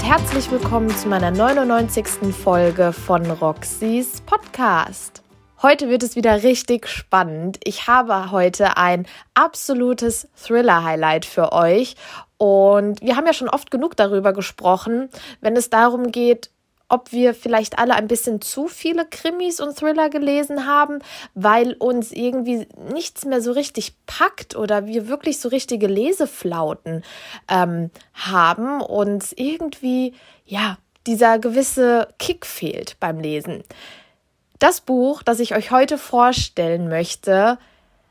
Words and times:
und 0.00 0.06
herzlich 0.06 0.50
willkommen 0.50 0.88
zu 0.90 1.08
meiner 1.08 1.30
99. 1.30 2.06
Folge 2.34 2.92
von 2.92 3.30
Roxys 3.30 4.22
Podcast. 4.22 5.22
Heute 5.60 5.90
wird 5.90 6.02
es 6.02 6.16
wieder 6.16 6.42
richtig 6.42 6.88
spannend. 6.88 7.58
Ich 7.64 7.86
habe 7.86 8.30
heute 8.30 8.78
ein 8.78 9.06
absolutes 9.34 10.28
Thriller-Highlight 10.42 11.26
für 11.26 11.52
euch. 11.52 11.96
Und 12.38 13.02
wir 13.02 13.16
haben 13.16 13.26
ja 13.26 13.34
schon 13.34 13.50
oft 13.50 13.70
genug 13.70 13.94
darüber 13.96 14.32
gesprochen, 14.32 15.10
wenn 15.42 15.54
es 15.54 15.68
darum 15.68 16.10
geht, 16.12 16.50
ob 16.90 17.12
wir 17.12 17.34
vielleicht 17.34 17.78
alle 17.78 17.94
ein 17.94 18.08
bisschen 18.08 18.40
zu 18.40 18.66
viele 18.66 19.06
Krimis 19.06 19.60
und 19.60 19.76
Thriller 19.76 20.10
gelesen 20.10 20.66
haben, 20.66 20.98
weil 21.34 21.74
uns 21.74 22.10
irgendwie 22.10 22.66
nichts 22.92 23.24
mehr 23.24 23.40
so 23.40 23.52
richtig 23.52 23.94
packt 24.06 24.56
oder 24.56 24.86
wir 24.86 25.08
wirklich 25.08 25.38
so 25.38 25.48
richtige 25.48 25.86
Leseflauten 25.86 27.04
ähm, 27.48 27.90
haben 28.14 28.80
und 28.80 29.24
irgendwie, 29.36 30.14
ja, 30.44 30.78
dieser 31.06 31.38
gewisse 31.38 32.08
Kick 32.18 32.44
fehlt 32.44 32.98
beim 32.98 33.20
Lesen. 33.20 33.62
Das 34.58 34.80
Buch, 34.80 35.22
das 35.22 35.40
ich 35.40 35.54
euch 35.54 35.70
heute 35.70 35.96
vorstellen 35.96 36.88
möchte, 36.88 37.56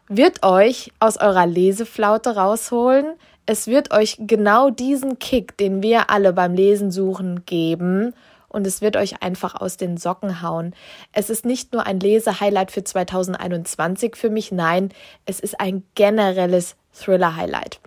wird 0.08 0.44
euch 0.44 0.92
aus 1.00 1.18
eurer 1.18 1.46
Leseflaute 1.46 2.36
rausholen. 2.36 3.14
Es 3.46 3.68
wird 3.68 3.92
euch 3.94 4.16
genau 4.20 4.70
diesen 4.70 5.20
Kick, 5.20 5.58
den 5.58 5.84
wir 5.84 6.10
alle 6.10 6.34
beim 6.34 6.54
Lesen 6.54 6.92
suchen, 6.92 7.46
geben 7.46 8.14
und 8.50 8.68
es 8.68 8.82
wird 8.82 8.98
euch 8.98 9.22
einfach 9.22 9.56
aus 9.56 9.78
den 9.78 9.98
Socken 9.98 10.42
hauen. 10.42 10.76
Es 11.14 11.30
ist 11.30 11.46
nicht 11.46 11.72
nur 11.74 11.86
ein 11.86 12.00
Lesehighlight 12.00 12.72
für 12.72 12.84
2021 12.84 14.16
für 14.16 14.30
mich, 14.30 14.52
nein, 14.52 14.90
es 15.26 15.40
ist 15.40 15.60
ein 15.60 15.84
generelles 15.96 16.76
Thriller-Highlight. 16.94 17.80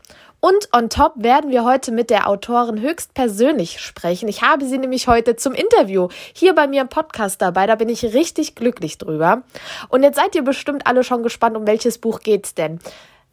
Und 0.44 0.70
on 0.77 0.88
top 0.88 1.12
werden 1.14 1.52
wir 1.52 1.64
heute 1.64 1.92
mit 1.92 2.10
der 2.10 2.28
Autorin 2.28 2.80
höchstpersönlich 2.80 3.78
sprechen. 3.80 4.28
Ich 4.28 4.42
habe 4.42 4.64
sie 4.64 4.77
nämlich 4.77 5.06
heute 5.06 5.36
zum 5.36 5.55
Interview 5.55 6.08
hier 6.33 6.52
bei 6.52 6.66
mir 6.66 6.80
im 6.80 6.88
Podcast 6.88 7.40
dabei. 7.40 7.68
Da 7.68 7.77
bin 7.77 7.88
ich 7.88 8.02
richtig 8.02 8.56
glücklich 8.56 8.98
drüber. 8.98 9.44
Und 9.88 10.02
jetzt 10.02 10.16
seid 10.16 10.34
ihr 10.34 10.42
bestimmt 10.42 10.88
alle 10.88 11.05
schon 11.05 11.22
gespannt, 11.22 11.56
um 11.56 11.68
welches 11.68 11.98
Buch 11.98 12.18
geht's 12.18 12.56
denn? 12.56 12.80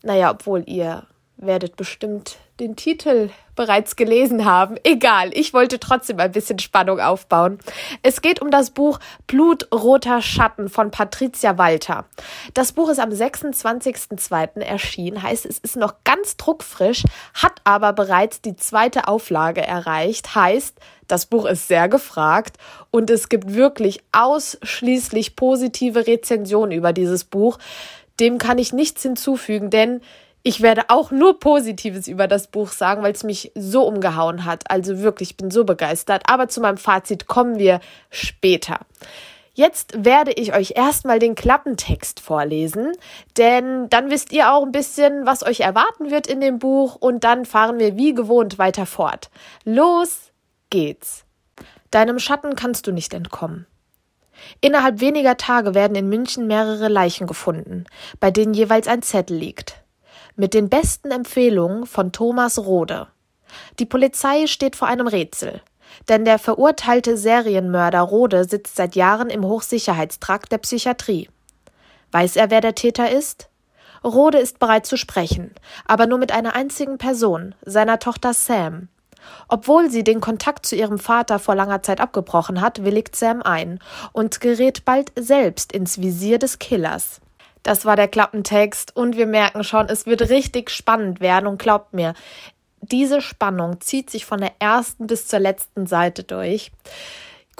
Naja, 0.03 0.29
obwohl 0.29 0.63
ihr 0.67 1.07
werdet 1.41 1.77
bestimmt 1.77 2.37
den 2.59 2.75
Titel 2.75 3.29
bereits 3.55 3.95
gelesen 3.95 4.45
haben. 4.45 4.75
Egal, 4.83 5.31
ich 5.33 5.53
wollte 5.53 5.79
trotzdem 5.79 6.19
ein 6.19 6.31
bisschen 6.31 6.59
Spannung 6.59 6.99
aufbauen. 6.99 7.59
Es 8.03 8.21
geht 8.21 8.41
um 8.41 8.51
das 8.51 8.71
Buch 8.71 8.99
Blutroter 9.27 10.21
Schatten 10.21 10.69
von 10.69 10.91
Patricia 10.91 11.57
Walter. 11.57 12.05
Das 12.53 12.73
Buch 12.73 12.89
ist 12.89 12.99
am 12.99 13.09
26.02. 13.09 14.59
erschienen, 14.59 15.23
heißt 15.23 15.45
es 15.45 15.59
ist 15.59 15.77
noch 15.77 15.95
ganz 16.03 16.35
druckfrisch, 16.37 17.03
hat 17.33 17.61
aber 17.63 17.93
bereits 17.93 18.41
die 18.41 18.55
zweite 18.55 19.07
Auflage 19.07 19.61
erreicht, 19.61 20.35
heißt, 20.35 20.77
das 21.07 21.25
Buch 21.25 21.45
ist 21.45 21.67
sehr 21.67 21.87
gefragt 21.89 22.57
und 22.91 23.09
es 23.09 23.29
gibt 23.29 23.53
wirklich 23.53 24.01
ausschließlich 24.11 25.35
positive 25.35 26.05
Rezensionen 26.05 26.77
über 26.77 26.93
dieses 26.93 27.23
Buch. 27.23 27.57
Dem 28.19 28.37
kann 28.37 28.57
ich 28.57 28.73
nichts 28.73 29.01
hinzufügen, 29.01 29.69
denn 29.69 30.01
ich 30.41 30.61
werde 30.61 30.83
auch 30.87 31.11
nur 31.11 31.39
Positives 31.39 32.07
über 32.07 32.27
das 32.27 32.47
Buch 32.47 32.69
sagen, 32.69 33.03
weil 33.03 33.11
es 33.11 33.23
mich 33.23 33.51
so 33.55 33.85
umgehauen 33.85 34.45
hat. 34.45 34.71
Also 34.71 34.99
wirklich, 34.99 35.31
ich 35.31 35.37
bin 35.37 35.51
so 35.51 35.65
begeistert. 35.65 36.23
Aber 36.27 36.47
zu 36.47 36.61
meinem 36.61 36.77
Fazit 36.77 37.27
kommen 37.27 37.59
wir 37.59 37.81
später. 38.09 38.79
Jetzt 39.53 40.05
werde 40.05 40.31
ich 40.31 40.53
euch 40.55 40.73
erstmal 40.77 41.19
den 41.19 41.35
Klappentext 41.35 42.21
vorlesen, 42.21 42.93
denn 43.37 43.89
dann 43.89 44.09
wisst 44.09 44.31
ihr 44.31 44.53
auch 44.53 44.63
ein 44.63 44.71
bisschen, 44.71 45.25
was 45.25 45.43
euch 45.43 45.59
erwarten 45.59 46.11
wird 46.11 46.27
in 46.27 46.39
dem 46.39 46.59
Buch 46.59 46.95
und 46.95 47.25
dann 47.25 47.43
fahren 47.43 47.77
wir 47.77 47.97
wie 47.97 48.13
gewohnt 48.13 48.57
weiter 48.57 48.85
fort. 48.85 49.29
Los 49.65 50.31
geht's. 50.69 51.25
Deinem 51.91 52.19
Schatten 52.19 52.55
kannst 52.55 52.87
du 52.87 52.93
nicht 52.93 53.13
entkommen. 53.13 53.65
Innerhalb 54.61 55.01
weniger 55.01 55.35
Tage 55.35 55.75
werden 55.75 55.95
in 55.95 56.07
München 56.07 56.47
mehrere 56.47 56.87
Leichen 56.87 57.27
gefunden, 57.27 57.83
bei 58.21 58.31
denen 58.31 58.53
jeweils 58.53 58.87
ein 58.87 59.01
Zettel 59.01 59.35
liegt 59.35 59.83
mit 60.39 60.53
den 60.53 60.69
besten 60.69 61.11
Empfehlungen 61.11 61.85
von 61.85 62.11
Thomas 62.11 62.57
Rode. 62.57 63.07
Die 63.77 63.85
Polizei 63.85 64.47
steht 64.47 64.75
vor 64.75 64.87
einem 64.87 65.07
Rätsel. 65.07 65.61
Denn 66.07 66.23
der 66.23 66.39
verurteilte 66.39 67.17
Serienmörder 67.17 68.01
Rode 68.01 68.45
sitzt 68.45 68.75
seit 68.75 68.95
Jahren 68.95 69.29
im 69.29 69.43
Hochsicherheitstrakt 69.43 70.51
der 70.51 70.59
Psychiatrie. 70.59 71.29
Weiß 72.11 72.35
er, 72.37 72.51
wer 72.51 72.61
der 72.61 72.75
Täter 72.75 73.11
ist? 73.11 73.49
Rode 74.03 74.37
ist 74.37 74.59
bereit 74.59 74.85
zu 74.85 74.97
sprechen, 74.97 75.53
aber 75.85 76.07
nur 76.07 76.19
mit 76.19 76.31
einer 76.31 76.55
einzigen 76.55 76.97
Person, 76.97 77.53
seiner 77.65 77.99
Tochter 77.99 78.33
Sam. 78.33 78.87
Obwohl 79.49 79.89
sie 79.89 80.05
den 80.05 80.21
Kontakt 80.21 80.65
zu 80.65 80.77
ihrem 80.77 80.99
Vater 80.99 81.39
vor 81.39 81.55
langer 81.55 81.83
Zeit 81.83 81.99
abgebrochen 81.99 82.61
hat, 82.61 82.85
willigt 82.85 83.15
Sam 83.15 83.41
ein 83.41 83.79
und 84.13 84.39
gerät 84.39 84.85
bald 84.85 85.11
selbst 85.19 85.73
ins 85.73 85.99
Visier 85.99 86.39
des 86.39 86.59
Killers. 86.59 87.19
Das 87.63 87.85
war 87.85 87.95
der 87.95 88.07
Klappentext 88.07 88.95
und 88.95 89.17
wir 89.17 89.27
merken 89.27 89.63
schon, 89.63 89.87
es 89.87 90.05
wird 90.05 90.29
richtig 90.29 90.69
spannend 90.69 91.19
werden 91.19 91.47
und 91.47 91.61
glaubt 91.61 91.93
mir, 91.93 92.13
diese 92.81 93.21
Spannung 93.21 93.81
zieht 93.81 94.09
sich 94.09 94.25
von 94.25 94.39
der 94.39 94.53
ersten 94.59 95.07
bis 95.07 95.27
zur 95.27 95.39
letzten 95.39 95.85
Seite 95.85 96.23
durch. 96.23 96.71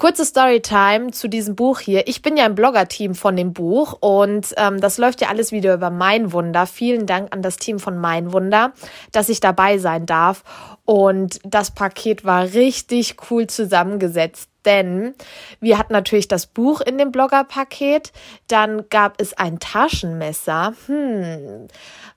Kurze 0.00 0.24
Storytime 0.24 1.10
zu 1.10 1.28
diesem 1.28 1.56
Buch 1.56 1.80
hier. 1.80 2.08
Ich 2.08 2.22
bin 2.22 2.38
ja 2.38 2.46
im 2.46 2.54
Blogger-Team 2.54 3.14
von 3.14 3.36
dem 3.36 3.52
Buch 3.52 3.98
und 4.00 4.54
ähm, 4.56 4.80
das 4.80 4.96
läuft 4.96 5.20
ja 5.20 5.28
alles 5.28 5.52
wieder 5.52 5.74
über 5.74 5.90
Mein 5.90 6.32
Wunder. 6.32 6.66
Vielen 6.66 7.04
Dank 7.04 7.34
an 7.34 7.42
das 7.42 7.58
Team 7.58 7.78
von 7.78 7.98
Mein 7.98 8.32
Wunder, 8.32 8.72
dass 9.12 9.28
ich 9.28 9.40
dabei 9.40 9.76
sein 9.76 10.06
darf. 10.06 10.42
Und 10.86 11.38
das 11.44 11.72
Paket 11.72 12.24
war 12.24 12.44
richtig 12.44 13.16
cool 13.30 13.46
zusammengesetzt 13.46 14.48
denn 14.64 15.14
wir 15.60 15.78
hatten 15.78 15.94
natürlich 15.94 16.28
das 16.28 16.46
Buch 16.46 16.82
in 16.82 16.98
dem 16.98 17.12
Blogger-Paket, 17.12 18.12
dann 18.46 18.88
gab 18.90 19.18
es 19.18 19.32
ein 19.32 19.58
Taschenmesser. 19.58 20.74
Hm, 20.86 21.68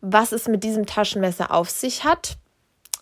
was 0.01 0.33
es 0.33 0.49
mit 0.49 0.63
diesem 0.65 0.85
Taschenmesser 0.85 1.51
auf 1.51 1.69
sich 1.69 2.03
hat, 2.03 2.37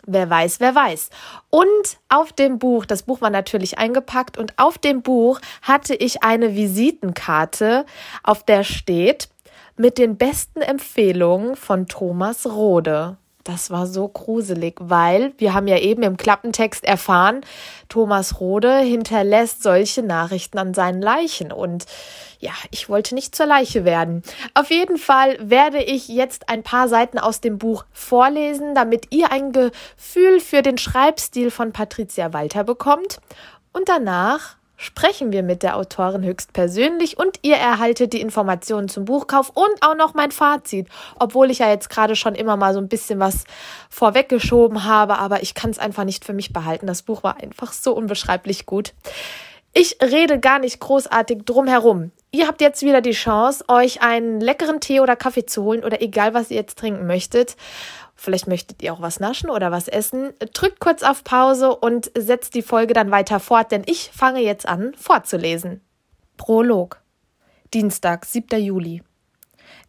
wer 0.05 0.29
weiß, 0.29 0.59
wer 0.59 0.75
weiß. 0.75 1.09
Und 1.49 1.97
auf 2.09 2.33
dem 2.33 2.59
Buch, 2.59 2.85
das 2.85 3.03
Buch 3.03 3.21
war 3.21 3.29
natürlich 3.29 3.77
eingepackt 3.77 4.37
und 4.37 4.53
auf 4.57 4.77
dem 4.77 5.01
Buch 5.01 5.39
hatte 5.61 5.95
ich 5.95 6.23
eine 6.23 6.55
Visitenkarte, 6.55 7.85
auf 8.23 8.43
der 8.43 8.63
steht 8.63 9.29
mit 9.77 9.97
den 9.97 10.17
besten 10.17 10.61
Empfehlungen 10.61 11.55
von 11.55 11.87
Thomas 11.87 12.45
Rode. 12.45 13.17
Das 13.43 13.71
war 13.71 13.87
so 13.87 14.07
gruselig, 14.07 14.75
weil 14.79 15.33
wir 15.37 15.53
haben 15.53 15.67
ja 15.67 15.77
eben 15.77 16.03
im 16.03 16.17
Klappentext 16.17 16.83
erfahren, 16.83 17.41
Thomas 17.89 18.39
Rode 18.39 18.79
hinterlässt 18.79 19.63
solche 19.63 20.03
Nachrichten 20.03 20.57
an 20.57 20.73
seinen 20.73 21.01
Leichen 21.01 21.51
und 21.51 21.85
ja, 22.39 22.51
ich 22.71 22.89
wollte 22.89 23.13
nicht 23.15 23.35
zur 23.35 23.45
Leiche 23.45 23.85
werden. 23.85 24.23
Auf 24.53 24.71
jeden 24.71 24.97
Fall 24.97 25.37
werde 25.41 25.81
ich 25.83 26.07
jetzt 26.07 26.49
ein 26.49 26.63
paar 26.63 26.87
Seiten 26.87 27.19
aus 27.19 27.39
dem 27.41 27.57
Buch 27.57 27.85
vorlesen, 27.91 28.73
damit 28.73 29.07
ihr 29.11 29.31
ein 29.31 29.51
Gefühl 29.51 30.39
für 30.39 30.61
den 30.61 30.77
Schreibstil 30.77 31.51
von 31.51 31.71
Patricia 31.71 32.33
Walter 32.33 32.63
bekommt 32.63 33.19
und 33.73 33.89
danach 33.89 34.55
sprechen 34.81 35.31
wir 35.31 35.43
mit 35.43 35.61
der 35.61 35.77
Autorin 35.77 36.23
höchstpersönlich 36.23 37.19
und 37.19 37.37
ihr 37.43 37.55
erhaltet 37.55 38.13
die 38.13 38.21
Informationen 38.21 38.89
zum 38.89 39.05
Buchkauf 39.05 39.49
und 39.49 39.81
auch 39.81 39.95
noch 39.95 40.15
mein 40.15 40.31
Fazit, 40.31 40.87
obwohl 41.19 41.51
ich 41.51 41.59
ja 41.59 41.69
jetzt 41.69 41.89
gerade 41.89 42.15
schon 42.15 42.33
immer 42.33 42.57
mal 42.57 42.73
so 42.73 42.79
ein 42.79 42.89
bisschen 42.89 43.19
was 43.19 43.43
vorweggeschoben 43.89 44.83
habe, 44.85 45.19
aber 45.19 45.43
ich 45.43 45.53
kann 45.53 45.69
es 45.69 45.77
einfach 45.77 46.03
nicht 46.03 46.25
für 46.25 46.33
mich 46.33 46.51
behalten. 46.51 46.87
Das 46.87 47.03
Buch 47.03 47.21
war 47.21 47.37
einfach 47.37 47.73
so 47.73 47.93
unbeschreiblich 47.93 48.65
gut. 48.65 48.93
Ich 49.73 49.97
rede 50.01 50.39
gar 50.39 50.59
nicht 50.59 50.79
großartig 50.79 51.43
drum 51.45 51.67
herum. 51.67 52.11
Ihr 52.31 52.47
habt 52.47 52.59
jetzt 52.59 52.81
wieder 52.81 53.01
die 53.01 53.11
Chance, 53.11 53.63
euch 53.67 54.01
einen 54.01 54.41
leckeren 54.41 54.81
Tee 54.81 54.99
oder 54.99 55.15
Kaffee 55.15 55.45
zu 55.45 55.63
holen 55.63 55.83
oder 55.83 56.01
egal, 56.01 56.33
was 56.33 56.49
ihr 56.49 56.57
jetzt 56.57 56.77
trinken 56.77 57.05
möchtet. 57.05 57.55
Vielleicht 58.23 58.45
möchtet 58.45 58.83
ihr 58.83 58.93
auch 58.93 59.01
was 59.01 59.19
naschen 59.19 59.49
oder 59.49 59.71
was 59.71 59.87
essen. 59.87 60.33
Drückt 60.53 60.79
kurz 60.79 61.01
auf 61.01 61.23
Pause 61.23 61.75
und 61.75 62.11
setzt 62.15 62.53
die 62.53 62.61
Folge 62.61 62.93
dann 62.93 63.09
weiter 63.09 63.39
fort, 63.39 63.71
denn 63.71 63.81
ich 63.87 64.11
fange 64.13 64.41
jetzt 64.41 64.67
an 64.67 64.93
vorzulesen. 64.95 65.81
Prolog. 66.37 67.01
Dienstag, 67.73 68.27
7. 68.27 68.61
Juli. 68.61 69.01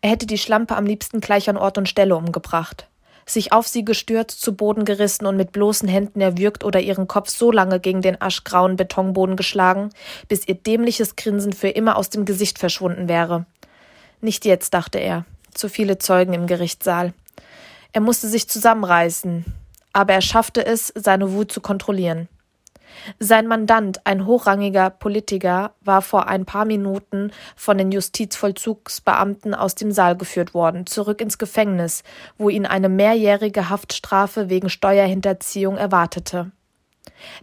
Er 0.01 0.09
hätte 0.09 0.25
die 0.25 0.39
Schlampe 0.39 0.77
am 0.77 0.87
liebsten 0.87 1.21
gleich 1.21 1.51
an 1.51 1.59
Ort 1.59 1.77
und 1.77 1.91
Stelle 1.91 2.17
umgebracht. 2.17 2.89
Sich 3.27 3.53
auf 3.53 3.69
sie 3.69 3.85
gestürzt, 3.85 4.41
zu 4.41 4.57
Boden 4.57 4.87
gerissen 4.87 5.27
und 5.27 5.37
mit 5.37 5.53
bloßen 5.53 5.87
Händen 5.87 6.23
erwürgt 6.23 6.65
oder 6.65 6.81
ihren 6.81 7.09
Kopf 7.09 7.29
so 7.29 7.53
lange 7.53 7.81
gegen 7.81 8.01
den 8.01 8.19
aschgrauen 8.19 8.77
Betonboden 8.77 9.37
geschlagen, 9.37 9.91
bis 10.29 10.49
ihr 10.49 10.55
dämliches 10.55 11.17
Grinsen 11.17 11.53
für 11.53 11.69
immer 11.69 11.97
aus 11.97 12.09
dem 12.09 12.25
Gesicht 12.25 12.59
verschwunden 12.59 13.11
wäre. 13.11 13.45
Nicht 14.23 14.47
jetzt, 14.47 14.73
dachte 14.73 14.99
er. 15.01 15.27
Zu 15.53 15.69
viele 15.69 15.99
Zeugen 15.99 16.33
im 16.33 16.47
Gerichtssaal. 16.47 17.13
Er 17.95 18.01
musste 18.01 18.29
sich 18.29 18.49
zusammenreißen, 18.49 19.45
aber 19.93 20.15
er 20.15 20.23
schaffte 20.23 20.65
es, 20.65 20.93
seine 20.97 21.33
Wut 21.33 21.53
zu 21.53 21.61
kontrollieren. 21.61 22.29
Sein 23.19 23.47
Mandant, 23.47 24.07
ein 24.07 24.27
hochrangiger 24.27 24.91
Politiker, 24.91 25.75
war 25.81 26.03
vor 26.03 26.27
ein 26.27 26.45
paar 26.45 26.65
Minuten 26.65 27.33
von 27.57 27.79
den 27.79 27.93
Justizvollzugsbeamten 27.93 29.55
aus 29.55 29.75
dem 29.75 29.93
Saal 29.93 30.17
geführt 30.17 30.55
worden, 30.55 30.87
zurück 30.87 31.21
ins 31.21 31.39
Gefängnis, 31.39 32.03
wo 32.39 32.49
ihn 32.49 32.67
eine 32.67 32.89
mehrjährige 32.89 33.69
Haftstrafe 33.69 34.49
wegen 34.49 34.69
Steuerhinterziehung 34.69 35.77
erwartete. 35.77 36.51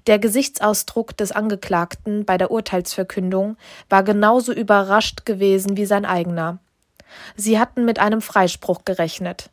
Der 0.08 0.20
Gesichtsausdruck 0.20 1.16
des 1.16 1.32
Angeklagten 1.32 2.26
bei 2.26 2.38
der 2.38 2.52
Urteilsverkündung 2.52 3.58
war 3.90 4.04
genauso 4.04 4.52
überrascht 4.52 5.26
gewesen 5.26 5.78
wie 5.78 5.86
sein 5.86 6.06
eigener. 6.06 6.60
Sie 7.36 7.60
hatten 7.60 7.86
mit 7.86 8.00
einem 8.00 8.22
Freispruch 8.22 8.86
gerechnet. 8.86 9.50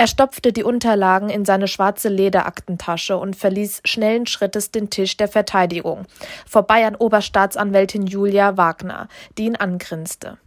Er 0.00 0.06
stopfte 0.06 0.52
die 0.52 0.62
Unterlagen 0.62 1.28
in 1.28 1.44
seine 1.44 1.66
schwarze 1.66 2.08
Lederaktentasche 2.08 3.16
und 3.16 3.34
verließ 3.34 3.80
schnellen 3.84 4.26
Schrittes 4.26 4.70
den 4.70 4.90
Tisch 4.90 5.16
der 5.16 5.26
Verteidigung, 5.26 6.06
vorbei 6.46 6.86
an 6.86 6.94
Oberstaatsanwältin 6.94 8.06
Julia 8.06 8.56
Wagner, 8.56 9.08
die 9.36 9.46
ihn 9.46 9.56
angrinste. 9.56 10.38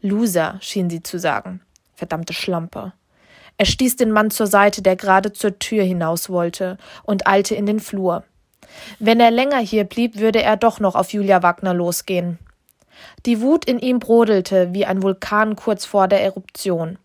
Loser, 0.00 0.56
schien 0.62 0.88
sie 0.88 1.02
zu 1.02 1.18
sagen. 1.18 1.60
Verdammte 1.94 2.32
Schlampe. 2.32 2.94
Er 3.58 3.66
stieß 3.66 3.96
den 3.96 4.10
Mann 4.10 4.30
zur 4.30 4.46
Seite, 4.46 4.80
der 4.80 4.96
gerade 4.96 5.34
zur 5.34 5.58
Tür 5.58 5.84
hinaus 5.84 6.30
wollte, 6.30 6.78
und 7.02 7.26
eilte 7.26 7.54
in 7.54 7.66
den 7.66 7.80
Flur. 7.80 8.24
Wenn 8.98 9.20
er 9.20 9.30
länger 9.30 9.58
hier 9.58 9.84
blieb, 9.84 10.18
würde 10.18 10.42
er 10.42 10.56
doch 10.56 10.80
noch 10.80 10.94
auf 10.94 11.12
Julia 11.12 11.42
Wagner 11.42 11.74
losgehen. 11.74 12.38
Die 13.26 13.42
Wut 13.42 13.66
in 13.66 13.78
ihm 13.78 13.98
brodelte 13.98 14.72
wie 14.72 14.86
ein 14.86 15.02
Vulkan 15.02 15.54
kurz 15.54 15.84
vor 15.84 16.08
der 16.08 16.22
Eruption. 16.22 16.96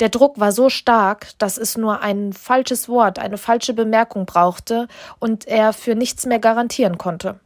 Der 0.00 0.08
Druck 0.08 0.38
war 0.38 0.52
so 0.52 0.68
stark, 0.68 1.28
dass 1.38 1.58
es 1.58 1.76
nur 1.76 2.00
ein 2.00 2.32
falsches 2.32 2.88
Wort, 2.88 3.18
eine 3.18 3.38
falsche 3.38 3.74
Bemerkung 3.74 4.26
brauchte 4.26 4.88
und 5.18 5.46
er 5.46 5.72
für 5.72 5.94
nichts 5.94 6.26
mehr 6.26 6.38
garantieren 6.38 6.98
konnte. 6.98 7.40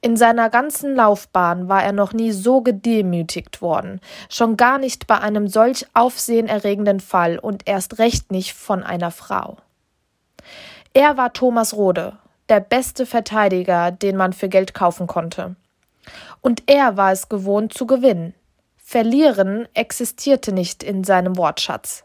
In 0.00 0.16
seiner 0.16 0.50
ganzen 0.50 0.96
Laufbahn 0.96 1.68
war 1.68 1.82
er 1.82 1.92
noch 1.92 2.12
nie 2.12 2.32
so 2.32 2.60
gedemütigt 2.60 3.62
worden, 3.62 4.00
schon 4.28 4.56
gar 4.56 4.78
nicht 4.78 5.06
bei 5.06 5.18
einem 5.18 5.48
solch 5.48 5.86
aufsehenerregenden 5.94 7.00
Fall 7.00 7.38
und 7.38 7.68
erst 7.68 7.98
recht 7.98 8.32
nicht 8.32 8.54
von 8.54 8.82
einer 8.82 9.10
Frau. 9.10 9.58
Er 10.92 11.16
war 11.16 11.32
Thomas 11.32 11.74
Rode, 11.74 12.14
der 12.48 12.60
beste 12.60 13.06
Verteidiger, 13.06 13.92
den 13.92 14.16
man 14.16 14.32
für 14.32 14.48
Geld 14.48 14.74
kaufen 14.74 15.06
konnte. 15.06 15.54
Und 16.40 16.64
er 16.66 16.96
war 16.96 17.12
es 17.12 17.28
gewohnt 17.28 17.72
zu 17.72 17.86
gewinnen. 17.86 18.34
Verlieren 18.92 19.68
existierte 19.72 20.50
nicht 20.50 20.82
in 20.82 21.04
seinem 21.04 21.36
Wortschatz. 21.36 22.02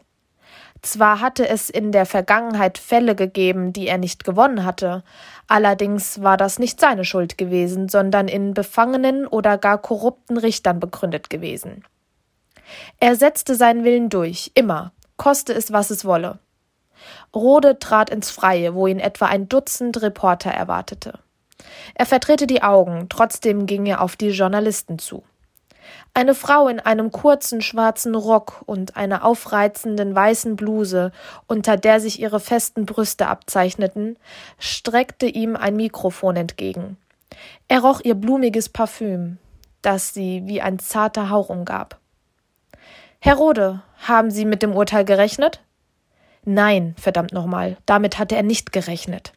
Zwar 0.82 1.20
hatte 1.20 1.48
es 1.48 1.68
in 1.68 1.90
der 1.90 2.06
Vergangenheit 2.06 2.78
Fälle 2.78 3.16
gegeben, 3.16 3.72
die 3.72 3.88
er 3.88 3.98
nicht 3.98 4.22
gewonnen 4.22 4.64
hatte, 4.64 5.02
allerdings 5.48 6.22
war 6.22 6.36
das 6.36 6.60
nicht 6.60 6.78
seine 6.78 7.04
Schuld 7.04 7.38
gewesen, 7.38 7.88
sondern 7.88 8.28
in 8.28 8.54
befangenen 8.54 9.26
oder 9.26 9.58
gar 9.58 9.78
korrupten 9.78 10.36
Richtern 10.36 10.78
begründet 10.78 11.28
gewesen. 11.28 11.84
Er 13.00 13.16
setzte 13.16 13.56
seinen 13.56 13.82
Willen 13.82 14.08
durch, 14.08 14.52
immer, 14.54 14.92
koste 15.16 15.54
es, 15.54 15.72
was 15.72 15.90
es 15.90 16.04
wolle. 16.04 16.38
Rode 17.34 17.80
trat 17.80 18.10
ins 18.10 18.30
Freie, 18.30 18.76
wo 18.76 18.86
ihn 18.86 19.00
etwa 19.00 19.26
ein 19.26 19.48
Dutzend 19.48 20.00
Reporter 20.02 20.52
erwartete. 20.52 21.18
Er 21.96 22.06
verdrehte 22.06 22.46
die 22.46 22.62
Augen, 22.62 23.08
trotzdem 23.08 23.66
ging 23.66 23.86
er 23.86 24.02
auf 24.02 24.14
die 24.14 24.30
Journalisten 24.30 25.00
zu. 25.00 25.24
Eine 26.14 26.34
Frau 26.34 26.68
in 26.68 26.80
einem 26.80 27.12
kurzen 27.12 27.60
schwarzen 27.60 28.14
Rock 28.14 28.62
und 28.66 28.96
einer 28.96 29.24
aufreizenden 29.24 30.14
weißen 30.14 30.56
Bluse, 30.56 31.12
unter 31.46 31.76
der 31.76 32.00
sich 32.00 32.20
ihre 32.20 32.40
festen 32.40 32.86
Brüste 32.86 33.26
abzeichneten, 33.26 34.18
streckte 34.58 35.26
ihm 35.26 35.56
ein 35.56 35.76
Mikrofon 35.76 36.36
entgegen. 36.36 36.96
Er 37.68 37.80
roch 37.80 38.00
ihr 38.02 38.14
blumiges 38.14 38.68
Parfüm, 38.68 39.38
das 39.82 40.14
sie 40.14 40.42
wie 40.46 40.62
ein 40.62 40.78
zarter 40.78 41.30
Hauch 41.30 41.48
umgab. 41.48 41.98
Herr 43.20 43.36
Rode, 43.36 43.82
haben 44.06 44.30
Sie 44.30 44.44
mit 44.44 44.62
dem 44.62 44.74
Urteil 44.74 45.04
gerechnet? 45.04 45.60
Nein, 46.44 46.94
verdammt 46.98 47.32
nochmal, 47.32 47.76
damit 47.86 48.18
hatte 48.18 48.36
er 48.36 48.44
nicht 48.44 48.72
gerechnet. 48.72 49.32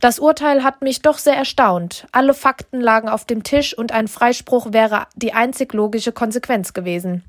Das 0.00 0.18
Urteil 0.18 0.62
hat 0.62 0.82
mich 0.82 1.02
doch 1.02 1.18
sehr 1.18 1.36
erstaunt. 1.36 2.06
Alle 2.12 2.34
Fakten 2.34 2.80
lagen 2.80 3.08
auf 3.08 3.24
dem 3.24 3.42
Tisch 3.42 3.76
und 3.76 3.92
ein 3.92 4.08
Freispruch 4.08 4.72
wäre 4.72 5.06
die 5.14 5.32
einzig 5.32 5.72
logische 5.72 6.12
Konsequenz 6.12 6.72
gewesen. 6.72 7.24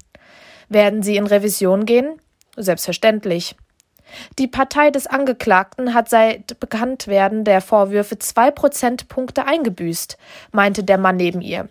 Werden 0.69 1.03
Sie 1.03 1.17
in 1.17 1.27
Revision 1.27 1.85
gehen? 1.85 2.21
Selbstverständlich. 2.55 3.55
Die 4.37 4.47
Partei 4.47 4.91
des 4.91 5.07
Angeklagten 5.07 5.93
hat 5.93 6.09
seit 6.09 6.59
Bekanntwerden 6.59 7.43
der 7.43 7.61
Vorwürfe 7.61 8.19
zwei 8.19 8.51
Prozentpunkte 8.51 9.45
eingebüßt, 9.45 10.17
meinte 10.51 10.83
der 10.83 10.97
Mann 10.97 11.17
neben 11.17 11.41
ihr. 11.41 11.69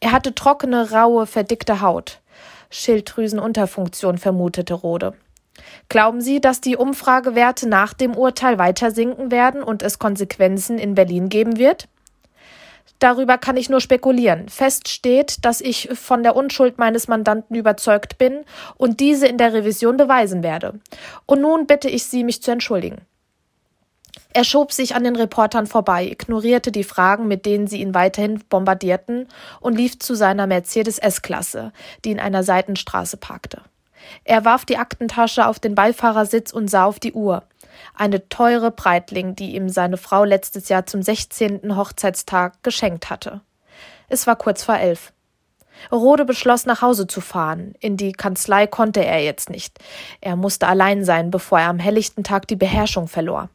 Er 0.00 0.12
hatte 0.12 0.34
trockene, 0.34 0.90
raue, 0.92 1.26
verdickte 1.26 1.80
Haut. 1.80 2.20
Schilddrüsenunterfunktion 2.70 4.18
vermutete 4.18 4.74
Rode. 4.74 5.14
Glauben 5.88 6.20
Sie, 6.20 6.40
dass 6.40 6.60
die 6.60 6.76
Umfragewerte 6.76 7.68
nach 7.68 7.92
dem 7.94 8.16
Urteil 8.16 8.58
weiter 8.58 8.90
sinken 8.90 9.30
werden 9.30 9.62
und 9.62 9.82
es 9.82 9.98
Konsequenzen 9.98 10.78
in 10.78 10.94
Berlin 10.94 11.28
geben 11.28 11.58
wird? 11.58 11.88
Darüber 13.00 13.38
kann 13.38 13.56
ich 13.56 13.70
nur 13.70 13.80
spekulieren. 13.80 14.48
Fest 14.50 14.88
steht, 14.88 15.44
dass 15.44 15.62
ich 15.62 15.88
von 15.94 16.22
der 16.22 16.36
Unschuld 16.36 16.78
meines 16.78 17.08
Mandanten 17.08 17.56
überzeugt 17.56 18.18
bin 18.18 18.44
und 18.76 19.00
diese 19.00 19.26
in 19.26 19.38
der 19.38 19.54
Revision 19.54 19.96
beweisen 19.96 20.42
werde. 20.42 20.80
Und 21.24 21.40
nun 21.40 21.66
bitte 21.66 21.88
ich 21.88 22.04
Sie, 22.04 22.24
mich 22.24 22.42
zu 22.42 22.50
entschuldigen. 22.50 22.98
Er 24.32 24.44
schob 24.44 24.72
sich 24.72 24.94
an 24.94 25.02
den 25.02 25.16
Reportern 25.16 25.66
vorbei, 25.66 26.06
ignorierte 26.06 26.70
die 26.70 26.84
Fragen, 26.84 27.26
mit 27.26 27.46
denen 27.46 27.66
sie 27.66 27.80
ihn 27.80 27.94
weiterhin 27.94 28.40
bombardierten, 28.48 29.26
und 29.60 29.76
lief 29.76 29.98
zu 29.98 30.14
seiner 30.14 30.46
Mercedes 30.46 30.98
S-Klasse, 30.98 31.72
die 32.04 32.12
in 32.12 32.20
einer 32.20 32.44
Seitenstraße 32.44 33.16
parkte. 33.16 33.62
Er 34.24 34.44
warf 34.44 34.64
die 34.64 34.78
Aktentasche 34.78 35.46
auf 35.46 35.58
den 35.58 35.74
Beifahrersitz 35.74 36.52
und 36.52 36.68
sah 36.68 36.84
auf 36.84 36.98
die 37.00 37.12
Uhr. 37.12 37.42
Eine 37.94 38.28
teure 38.28 38.70
Breitling, 38.70 39.34
die 39.34 39.54
ihm 39.54 39.68
seine 39.68 39.96
Frau 39.96 40.24
letztes 40.24 40.68
Jahr 40.68 40.86
zum 40.86 41.02
16. 41.02 41.76
Hochzeitstag 41.76 42.62
geschenkt 42.62 43.10
hatte. 43.10 43.40
Es 44.08 44.26
war 44.26 44.36
kurz 44.36 44.64
vor 44.64 44.76
elf. 44.76 45.12
Rode 45.90 46.24
beschloss, 46.24 46.66
nach 46.66 46.82
Hause 46.82 47.06
zu 47.06 47.20
fahren. 47.20 47.74
In 47.80 47.96
die 47.96 48.12
Kanzlei 48.12 48.66
konnte 48.66 49.04
er 49.04 49.22
jetzt 49.22 49.48
nicht. 49.48 49.78
Er 50.20 50.36
musste 50.36 50.66
allein 50.66 51.04
sein, 51.04 51.30
bevor 51.30 51.60
er 51.60 51.68
am 51.68 51.78
helllichten 51.78 52.24
Tag 52.24 52.46
die 52.48 52.56
Beherrschung 52.56 53.08
verlor. 53.08 53.48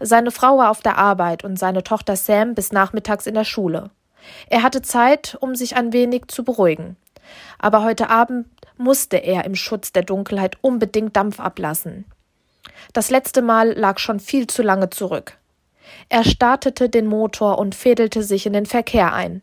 Seine 0.00 0.30
Frau 0.30 0.58
war 0.58 0.70
auf 0.70 0.82
der 0.82 0.98
Arbeit 0.98 1.44
und 1.44 1.58
seine 1.58 1.82
Tochter 1.82 2.16
Sam 2.16 2.54
bis 2.54 2.72
nachmittags 2.72 3.26
in 3.26 3.34
der 3.34 3.44
Schule. 3.44 3.90
Er 4.48 4.62
hatte 4.62 4.82
Zeit, 4.82 5.36
um 5.40 5.54
sich 5.54 5.76
ein 5.76 5.92
wenig 5.92 6.24
zu 6.28 6.44
beruhigen. 6.44 6.96
Aber 7.58 7.82
heute 7.82 8.10
Abend 8.10 8.46
musste 8.76 9.16
er 9.16 9.44
im 9.44 9.54
Schutz 9.54 9.92
der 9.92 10.02
Dunkelheit 10.02 10.56
unbedingt 10.60 11.16
Dampf 11.16 11.40
ablassen. 11.40 12.04
Das 12.92 13.10
letzte 13.10 13.42
Mal 13.42 13.72
lag 13.72 13.98
schon 13.98 14.20
viel 14.20 14.46
zu 14.46 14.62
lange 14.62 14.90
zurück. 14.90 15.38
Er 16.08 16.24
startete 16.24 16.88
den 16.88 17.06
Motor 17.06 17.58
und 17.58 17.74
fädelte 17.74 18.22
sich 18.22 18.46
in 18.46 18.52
den 18.52 18.66
Verkehr 18.66 19.12
ein. 19.12 19.42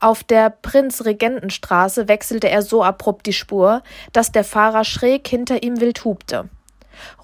Auf 0.00 0.24
der 0.24 0.50
Prinzregentenstraße 0.50 2.08
wechselte 2.08 2.48
er 2.48 2.62
so 2.62 2.82
abrupt 2.82 3.26
die 3.26 3.32
Spur, 3.32 3.82
dass 4.12 4.32
der 4.32 4.44
Fahrer 4.44 4.84
schräg 4.84 5.28
hinter 5.28 5.62
ihm 5.62 5.80
wild 5.80 6.04
hupte. 6.04 6.48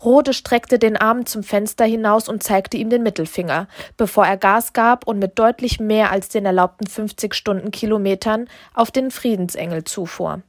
Rode 0.03 0.33
streckte 0.33 0.79
den 0.79 0.97
Arm 0.97 1.27
zum 1.27 1.43
Fenster 1.43 1.85
hinaus 1.85 2.29
und 2.29 2.43
zeigte 2.43 2.77
ihm 2.77 2.91
den 2.91 3.03
Mittelfinger, 3.03 3.69
bevor 3.97 4.27
er 4.27 4.37
Gas 4.37 4.73
gab 4.73 5.07
und 5.07 5.19
mit 5.19 5.39
deutlich 5.39 5.81
mehr 5.81 6.11
als 6.11 6.29
den 6.29 6.47
erlaubten 6.47 6.87
50 6.87 7.35
Stundenkilometern 7.35 8.49
auf 8.75 8.91
den 8.91 9.11
Friedensengel 9.11 9.85
zufuhr. 9.85 10.43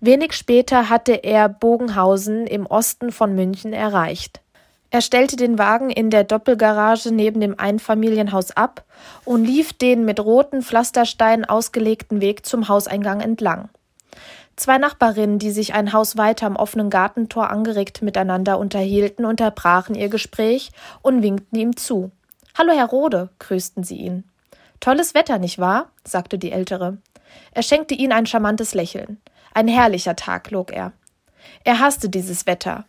Wenig 0.00 0.32
später 0.32 0.88
hatte 0.88 1.12
er 1.12 1.48
Bogenhausen 1.48 2.46
im 2.46 2.66
Osten 2.66 3.12
von 3.12 3.34
München 3.34 3.72
erreicht. 3.72 4.40
Er 4.90 5.02
stellte 5.02 5.36
den 5.36 5.56
Wagen 5.56 5.90
in 5.90 6.10
der 6.10 6.24
Doppelgarage 6.24 7.12
neben 7.12 7.40
dem 7.40 7.58
Einfamilienhaus 7.58 8.50
ab 8.50 8.84
und 9.24 9.44
lief 9.44 9.72
den 9.72 10.04
mit 10.04 10.18
roten 10.18 10.62
Pflastersteinen 10.62 11.44
ausgelegten 11.44 12.20
Weg 12.20 12.44
zum 12.44 12.68
Hauseingang 12.68 13.20
entlang. 13.20 13.68
Zwei 14.60 14.76
Nachbarinnen, 14.76 15.38
die 15.38 15.52
sich 15.52 15.72
ein 15.72 15.94
Haus 15.94 16.18
weiter 16.18 16.44
am 16.44 16.56
offenen 16.56 16.90
Gartentor 16.90 17.48
angeregt 17.48 18.02
miteinander 18.02 18.58
unterhielten, 18.58 19.24
unterbrachen 19.24 19.94
ihr 19.94 20.10
Gespräch 20.10 20.70
und 21.00 21.22
winkten 21.22 21.56
ihm 21.56 21.78
zu. 21.78 22.10
Hallo, 22.58 22.74
Herr 22.74 22.88
Rode, 22.88 23.30
grüßten 23.38 23.84
sie 23.84 23.96
ihn. 23.96 24.24
Tolles 24.78 25.14
Wetter, 25.14 25.38
nicht 25.38 25.58
wahr? 25.58 25.88
sagte 26.04 26.36
die 26.36 26.52
Ältere. 26.52 26.98
Er 27.52 27.62
schenkte 27.62 27.94
ihnen 27.94 28.12
ein 28.12 28.26
charmantes 28.26 28.74
Lächeln. 28.74 29.18
Ein 29.54 29.66
herrlicher 29.66 30.14
Tag, 30.14 30.50
log 30.50 30.72
er. 30.74 30.92
Er 31.64 31.80
hasste 31.80 32.10
dieses 32.10 32.46
Wetter. 32.46 32.84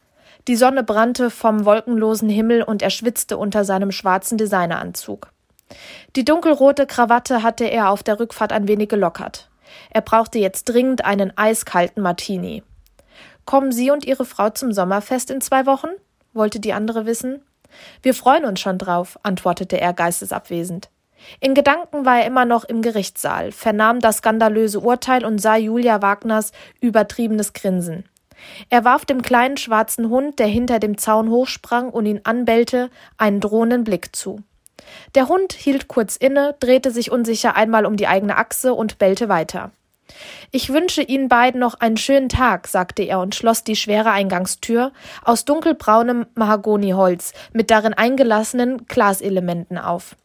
Die 0.49 0.57
Sonne 0.57 0.83
brannte 0.83 1.29
vom 1.29 1.63
wolkenlosen 1.63 2.29
Himmel 2.29 2.63
und 2.63 2.81
er 2.81 2.89
schwitzte 2.89 3.37
unter 3.37 3.63
seinem 3.63 3.93
schwarzen 3.93 4.37
Designeranzug. 4.37 5.31
Die 6.17 6.25
dunkelrote 6.25 6.85
Krawatte 6.85 7.43
hatte 7.43 7.63
er 7.63 7.91
auf 7.91 8.03
der 8.03 8.19
Rückfahrt 8.19 8.51
ein 8.51 8.67
wenig 8.67 8.89
gelockert. 8.89 9.47
Er 9.89 10.01
brauchte 10.01 10.39
jetzt 10.39 10.65
dringend 10.65 11.05
einen 11.05 11.37
eiskalten 11.37 12.01
Martini. 12.01 12.63
Kommen 13.45 13.71
Sie 13.71 13.91
und 13.91 14.05
Ihre 14.05 14.25
Frau 14.25 14.49
zum 14.49 14.71
Sommerfest 14.71 15.31
in 15.31 15.41
zwei 15.41 15.65
Wochen? 15.65 15.89
wollte 16.33 16.59
die 16.59 16.73
andere 16.73 17.05
wissen. 17.05 17.41
Wir 18.01 18.13
freuen 18.13 18.45
uns 18.45 18.59
schon 18.59 18.77
drauf, 18.77 19.19
antwortete 19.23 19.79
er 19.79 19.93
geistesabwesend. 19.93 20.89
In 21.39 21.53
Gedanken 21.53 22.05
war 22.05 22.19
er 22.19 22.25
immer 22.25 22.45
noch 22.45 22.63
im 22.63 22.81
Gerichtssaal, 22.81 23.51
vernahm 23.51 23.99
das 23.99 24.17
skandalöse 24.17 24.79
Urteil 24.79 25.25
und 25.25 25.39
sah 25.39 25.55
Julia 25.55 26.01
Wagners 26.01 26.51
übertriebenes 26.79 27.53
Grinsen. 27.53 28.05
Er 28.69 28.85
warf 28.85 29.05
dem 29.05 29.21
kleinen 29.21 29.57
schwarzen 29.57 30.09
Hund, 30.09 30.39
der 30.39 30.47
hinter 30.47 30.79
dem 30.79 30.97
Zaun 30.97 31.29
hochsprang 31.29 31.89
und 31.89 32.05
ihn 32.07 32.21
anbellte, 32.23 32.89
einen 33.17 33.39
drohenden 33.39 33.83
Blick 33.83 34.15
zu. 34.15 34.41
Der 35.15 35.27
Hund 35.27 35.53
hielt 35.53 35.87
kurz 35.87 36.15
inne, 36.15 36.55
drehte 36.59 36.91
sich 36.91 37.11
unsicher 37.11 37.55
einmal 37.55 37.85
um 37.85 37.97
die 37.97 38.07
eigene 38.07 38.37
Achse 38.37 38.73
und 38.73 38.97
bellte 38.97 39.29
weiter. 39.29 39.71
Ich 40.51 40.71
wünsche 40.73 41.01
Ihnen 41.01 41.29
beiden 41.29 41.59
noch 41.59 41.75
einen 41.75 41.97
schönen 41.97 42.29
Tag, 42.29 42.67
sagte 42.67 43.03
er 43.03 43.19
und 43.19 43.35
schloss 43.35 43.63
die 43.63 43.75
schwere 43.75 44.11
Eingangstür 44.11 44.91
aus 45.23 45.45
dunkelbraunem 45.45 46.25
Mahagoniholz 46.35 47.33
mit 47.53 47.71
darin 47.71 47.93
eingelassenen 47.93 48.85
Glaselementen 48.87 49.77
auf. 49.77 50.15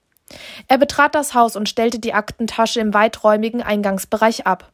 Er 0.67 0.79
betrat 0.79 1.15
das 1.15 1.35
Haus 1.35 1.55
und 1.55 1.69
stellte 1.69 2.01
die 2.01 2.15
Aktentasche 2.15 2.81
im 2.81 2.95
weiträumigen 2.95 3.63
Eingangsbereich 3.63 4.47
ab. 4.47 4.73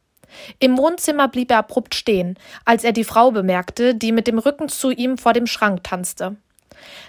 Im 0.57 0.77
Wohnzimmer 0.79 1.27
blieb 1.27 1.51
er 1.51 1.59
abrupt 1.59 1.93
stehen, 1.93 2.39
als 2.65 2.83
er 2.83 2.91
die 2.91 3.03
Frau 3.03 3.29
bemerkte, 3.29 3.93
die 3.93 4.11
mit 4.11 4.25
dem 4.25 4.39
Rücken 4.39 4.67
zu 4.67 4.89
ihm 4.89 5.19
vor 5.19 5.33
dem 5.33 5.45
Schrank 5.45 5.83
tanzte. 5.83 6.37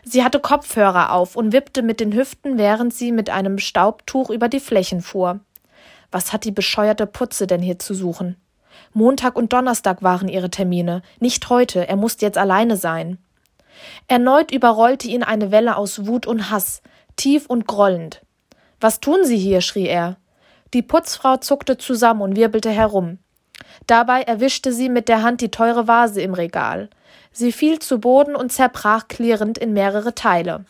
Sie 0.04 0.22
hatte 0.24 0.40
Kopfhörer 0.40 1.12
auf 1.12 1.36
und 1.36 1.52
wippte 1.52 1.82
mit 1.82 2.00
den 2.00 2.12
Hüften, 2.12 2.58
während 2.58 2.94
sie 2.94 3.12
mit 3.12 3.30
einem 3.30 3.58
Staubtuch 3.58 4.30
über 4.30 4.48
die 4.48 4.60
Flächen 4.60 5.00
fuhr. 5.00 5.40
Was 6.10 6.32
hat 6.32 6.44
die 6.44 6.52
bescheuerte 6.52 7.06
Putze 7.06 7.46
denn 7.46 7.62
hier 7.62 7.78
zu 7.78 7.94
suchen? 7.94 8.36
Montag 8.92 9.36
und 9.36 9.52
Donnerstag 9.52 10.02
waren 10.02 10.28
ihre 10.28 10.50
Termine, 10.50 11.02
nicht 11.20 11.48
heute, 11.48 11.88
er 11.88 11.96
musste 11.96 12.26
jetzt 12.26 12.38
alleine 12.38 12.76
sein. 12.76 13.18
Erneut 14.08 14.52
überrollte 14.52 15.08
ihn 15.08 15.22
eine 15.22 15.50
Welle 15.50 15.76
aus 15.76 16.06
Wut 16.06 16.26
und 16.26 16.50
Hass, 16.50 16.82
tief 17.16 17.46
und 17.46 17.66
grollend. 17.66 18.20
Was 18.80 19.00
tun 19.00 19.24
Sie 19.24 19.38
hier? 19.38 19.60
schrie 19.60 19.86
er. 19.86 20.16
Die 20.74 20.82
Putzfrau 20.82 21.36
zuckte 21.36 21.78
zusammen 21.78 22.22
und 22.22 22.36
wirbelte 22.36 22.70
herum. 22.70 23.18
Dabei 23.86 24.22
erwischte 24.22 24.72
sie 24.72 24.88
mit 24.88 25.08
der 25.08 25.22
Hand 25.22 25.40
die 25.40 25.50
teure 25.50 25.88
Vase 25.88 26.20
im 26.20 26.34
Regal. 26.34 26.88
Sie 27.32 27.52
fiel 27.52 27.78
zu 27.78 27.98
Boden 27.98 28.36
und 28.36 28.52
zerbrach 28.52 29.08
klirrend 29.08 29.58
in 29.58 29.72
mehrere 29.72 30.14
Teile. 30.14 30.64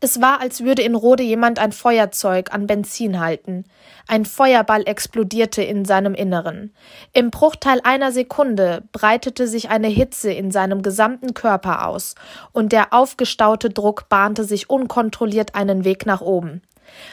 Es 0.00 0.20
war, 0.20 0.40
als 0.40 0.64
würde 0.64 0.82
in 0.82 0.94
Rode 0.94 1.22
jemand 1.22 1.58
ein 1.58 1.72
Feuerzeug 1.72 2.54
an 2.54 2.66
Benzin 2.66 3.20
halten. 3.20 3.64
Ein 4.08 4.24
Feuerball 4.24 4.82
explodierte 4.86 5.62
in 5.62 5.84
seinem 5.84 6.14
Inneren. 6.14 6.74
Im 7.12 7.30
Bruchteil 7.30 7.80
einer 7.84 8.10
Sekunde 8.10 8.82
breitete 8.92 9.46
sich 9.46 9.68
eine 9.68 9.88
Hitze 9.88 10.32
in 10.32 10.50
seinem 10.50 10.82
gesamten 10.82 11.34
Körper 11.34 11.86
aus, 11.86 12.14
und 12.52 12.72
der 12.72 12.94
aufgestaute 12.94 13.68
Druck 13.68 14.08
bahnte 14.08 14.44
sich 14.44 14.70
unkontrolliert 14.70 15.54
einen 15.54 15.84
Weg 15.84 16.06
nach 16.06 16.22
oben. 16.22 16.62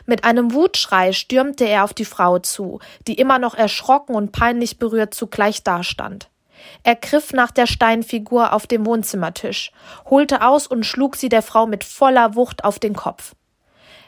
Mit 0.05 0.23
einem 0.23 0.53
Wutschrei 0.53 1.11
stürmte 1.11 1.65
er 1.65 1.83
auf 1.83 1.93
die 1.93 2.05
Frau 2.05 2.39
zu, 2.39 2.79
die 3.07 3.15
immer 3.15 3.37
noch 3.37 3.53
erschrocken 3.53 4.15
und 4.15 4.31
peinlich 4.31 4.79
berührt 4.79 5.13
zugleich 5.13 5.61
dastand. 5.63 6.29
Er 6.83 6.95
griff 6.95 7.33
nach 7.33 7.51
der 7.51 7.67
Steinfigur 7.67 8.53
auf 8.53 8.67
dem 8.67 8.85
Wohnzimmertisch, 8.85 9.71
holte 10.09 10.45
aus 10.45 10.67
und 10.67 10.85
schlug 10.85 11.15
sie 11.15 11.29
der 11.29 11.41
Frau 11.41 11.65
mit 11.65 11.83
voller 11.83 12.35
Wucht 12.35 12.63
auf 12.63 12.79
den 12.79 12.95
Kopf. 12.95 13.35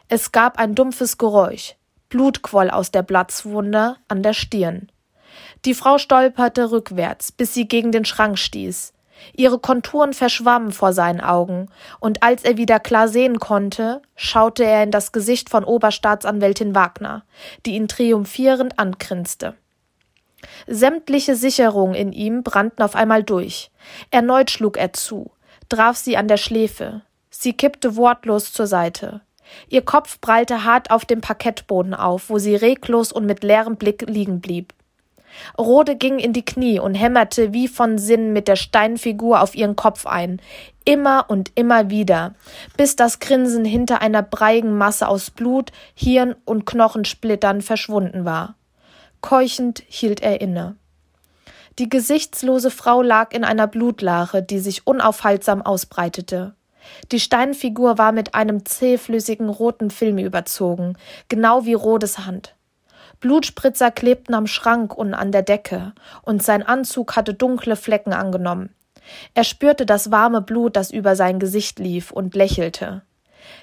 Es 0.08 0.32
gab 0.32 0.58
ein 0.58 0.76
dumpfes 0.76 1.18
Geräusch. 1.18 1.76
Blut 2.10 2.42
quoll 2.42 2.72
aus 2.72 2.90
der 2.90 3.04
Platzwunde 3.04 3.98
an 4.08 4.24
der 4.24 4.34
Stirn. 4.34 4.92
Die 5.66 5.76
Frau 5.76 5.98
stolperte 5.98 6.72
rückwärts, 6.72 7.32
bis 7.32 7.54
sie 7.54 7.68
gegen 7.68 7.92
den 7.92 8.06
Schrank 8.06 8.40
stieß. 8.40 8.94
Ihre 9.34 9.60
Konturen 9.60 10.14
verschwammen 10.14 10.72
vor 10.72 10.94
seinen 10.94 11.22
Augen, 11.22 11.68
und 12.00 12.24
als 12.24 12.44
er 12.44 12.58
wieder 12.58 12.80
klar 12.80 13.08
sehen 13.08 13.40
konnte, 13.40 14.02
schaute 14.16 14.64
er 14.64 14.84
in 14.84 14.92
das 14.92 15.12
Gesicht 15.12 15.50
von 15.50 15.64
Oberstaatsanwältin 15.64 16.74
Wagner, 16.74 17.24
die 17.66 17.76
ihn 17.76 17.88
triumphierend 17.88 18.80
angrinste. 18.80 19.56
Sämtliche 20.68 21.36
Sicherungen 21.36 21.96
in 21.96 22.12
ihm 22.12 22.44
brannten 22.44 22.82
auf 22.82 22.96
einmal 22.96 23.24
durch. 23.24 23.72
Erneut 24.12 24.52
schlug 24.52 24.78
er 24.78 24.94
zu, 24.94 25.32
traf 25.68 25.98
sie 25.98 26.18
an 26.18 26.28
der 26.28 26.38
Schläfe. 26.38 27.02
Sie 27.30 27.54
kippte 27.54 27.96
wortlos 27.96 28.54
zur 28.54 28.68
Seite. 28.68 29.22
Ihr 29.68 29.82
Kopf 29.82 30.22
prallte 30.22 30.64
hart 30.64 30.92
auf 30.92 31.06
dem 31.06 31.22
Parkettboden 31.22 31.94
auf, 31.94 32.30
wo 32.30 32.38
sie 32.38 32.56
reglos 32.56 33.12
und 33.12 33.26
mit 33.26 33.44
leerem 33.44 33.78
Blick 33.78 34.04
liegen 34.08 34.42
blieb. 34.42 34.74
Rode 35.58 35.96
ging 35.96 36.20
in 36.20 36.34
die 36.34 36.46
Knie 36.46 36.80
und 36.80 36.96
hämmerte 36.96 37.54
wie 37.54 37.68
von 37.68 37.98
Sinn 37.98 38.34
mit 38.34 38.48
der 38.48 38.56
Steinfigur 38.56 39.42
auf 39.42 39.56
ihren 39.56 39.76
Kopf 39.76 40.06
ein, 40.06 40.42
immer 40.86 41.26
und 41.28 41.52
immer 41.56 41.90
wieder, 41.90 42.34
bis 42.78 42.96
das 42.96 43.20
Grinsen 43.20 43.66
hinter 43.66 44.02
einer 44.02 44.24
breigen 44.24 44.78
Masse 44.78 45.08
aus 45.08 45.30
Blut, 45.30 45.72
Hirn 45.94 46.36
und 46.46 46.66
Knochensplittern 46.66 47.62
verschwunden 47.62 48.26
war. 48.26 48.56
Keuchend 49.22 49.84
hielt 49.88 50.22
er 50.22 50.42
inne. 50.42 50.76
Die 51.78 51.90
gesichtslose 51.90 52.72
Frau 52.72 53.02
lag 53.02 53.34
in 53.34 53.44
einer 53.44 53.68
Blutlache, 53.68 54.42
die 54.44 54.60
sich 54.60 54.86
unaufhaltsam 54.86 55.62
ausbreitete. 55.62 56.54
Die 57.12 57.20
Steinfigur 57.20 57.98
war 57.98 58.12
mit 58.12 58.36
einem 58.36 58.66
zähflüssigen 58.66 59.50
roten 59.50 59.92
Film 59.92 60.18
überzogen, 60.18 60.98
genau 61.28 61.66
wie 61.66 61.74
Rodes 61.74 62.20
Hand. 62.20 62.56
Blutspritzer 63.20 63.92
klebten 63.92 64.34
am 64.34 64.48
Schrank 64.48 64.98
und 64.98 65.14
an 65.14 65.32
der 65.32 65.42
Decke, 65.42 65.94
und 66.22 66.42
sein 66.42 66.64
Anzug 66.64 67.16
hatte 67.16 67.34
dunkle 67.34 67.76
Flecken 67.76 68.14
angenommen. 68.14 68.74
Er 69.34 69.44
spürte 69.44 69.86
das 69.86 70.12
warme 70.12 70.42
Blut, 70.42 70.76
das 70.76 70.92
über 70.92 71.16
sein 71.16 71.40
Gesicht 71.40 71.80
lief, 71.80 72.12
und 72.12 72.36
lächelte. 72.36 73.02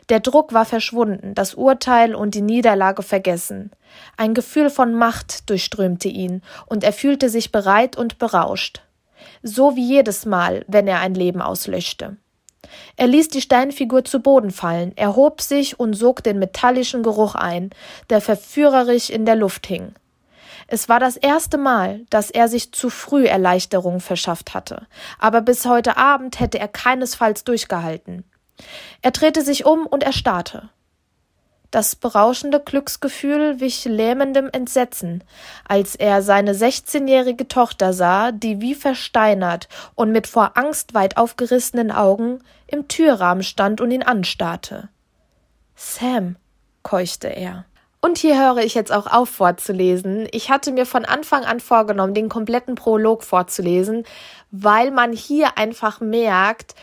Der 0.09 0.21
Druck 0.21 0.53
war 0.53 0.65
verschwunden, 0.65 1.35
das 1.35 1.55
Urteil 1.55 2.15
und 2.15 2.35
die 2.35 2.43
Niederlage 2.43 3.03
vergessen. 3.03 3.71
Ein 4.17 4.35
Gefühl 4.35 4.71
von 4.71 4.95
Macht 4.95 5.51
durchströmte 5.51 6.09
ihn, 6.09 6.43
und 6.67 6.85
er 6.85 6.93
fühlte 6.93 7.29
sich 7.29 7.53
bereit 7.53 7.97
und 7.97 8.19
berauscht. 8.19 8.83
So 9.43 9.77
wie 9.77 9.87
jedes 9.87 10.27
Mal, 10.27 10.65
wenn 10.69 10.87
er 10.87 11.01
ein 11.01 11.15
Leben 11.15 11.43
auslöschte. 11.43 12.17
Er 12.97 13.07
ließ 13.07 13.29
die 13.29 13.41
Steinfigur 13.41 14.05
zu 14.05 14.21
Boden 14.21 14.51
fallen, 14.51 14.97
erhob 14.97 15.41
sich 15.41 15.79
und 15.79 15.95
sog 15.95 16.23
den 16.23 16.39
metallischen 16.39 17.03
Geruch 17.03 17.35
ein, 17.35 17.71
der 18.11 18.21
verführerisch 18.21 19.11
in 19.11 19.25
der 19.25 19.37
Luft 19.37 19.67
hing. 19.67 19.95
Es 20.69 20.89
war 20.89 20.99
das 20.99 21.17
erste 21.17 21.59
Mal, 21.59 22.01
dass 22.11 22.31
er 22.31 22.49
sich 22.49 22.73
zu 22.73 22.91
früh 22.91 23.27
Erleichterung 23.27 24.01
verschafft 24.01 24.55
hatte, 24.55 24.87
aber 25.19 25.41
bis 25.41 25.65
heute 25.67 25.97
Abend 25.97 26.41
hätte 26.41 26.59
er 26.59 26.69
keinesfalls 26.69 27.45
durchgehalten. 27.45 28.25
Er 29.03 29.11
drehte 29.11 29.43
sich 29.43 29.65
um 29.67 29.87
und 29.87 30.03
erstarrte. 30.03 30.71
Das 31.71 31.97
berauschende 31.97 32.61
Glücksgefühl 32.61 33.61
wich 33.61 33.85
lähmendem 33.85 34.49
Entsetzen, 34.51 35.25
als 35.69 35.95
er 35.95 36.23
seine 36.23 36.55
sechzehnjährige 36.55 37.49
Tochter 37.49 37.93
sah, 37.93 38.33
die 38.33 38.61
wie 38.61 38.75
versteinert 38.75 39.69
und 39.95 40.13
mit 40.13 40.27
vor 40.27 40.53
Angst 40.57 40.95
weit 40.95 41.17
aufgerissenen 41.17 41.91
Augen 41.91 42.39
im 42.67 42.89
Türrahmen 42.89 43.43
stand 43.43 43.81
und 43.81 43.91
ihn 43.91 44.03
anstarrte. 44.03 44.89
Sam, 45.75 46.37
keuchte 46.83 47.29
er. 47.29 47.67
Und 48.01 48.19
hier 48.19 48.39
höre 48.41 48.59
ich 48.59 48.75
jetzt 48.75 48.93
auch 48.93 49.09
auf 49.09 49.29
vorzulesen. 49.29 50.29
Ich 50.31 50.49
hatte 50.51 50.71
mir 50.71 50.87
von 50.87 51.05
Anfang 51.05 51.45
an 51.45 51.59
vorgenommen, 51.59 52.15
den 52.15 52.29
kompletten 52.29 52.77
Prolog 52.77 53.25
vorzulesen, 53.25 54.05
weil 54.53 54.93
man 54.93 55.13
hier 55.13 55.59
einfach 55.59 56.01
merkt, 56.01 56.77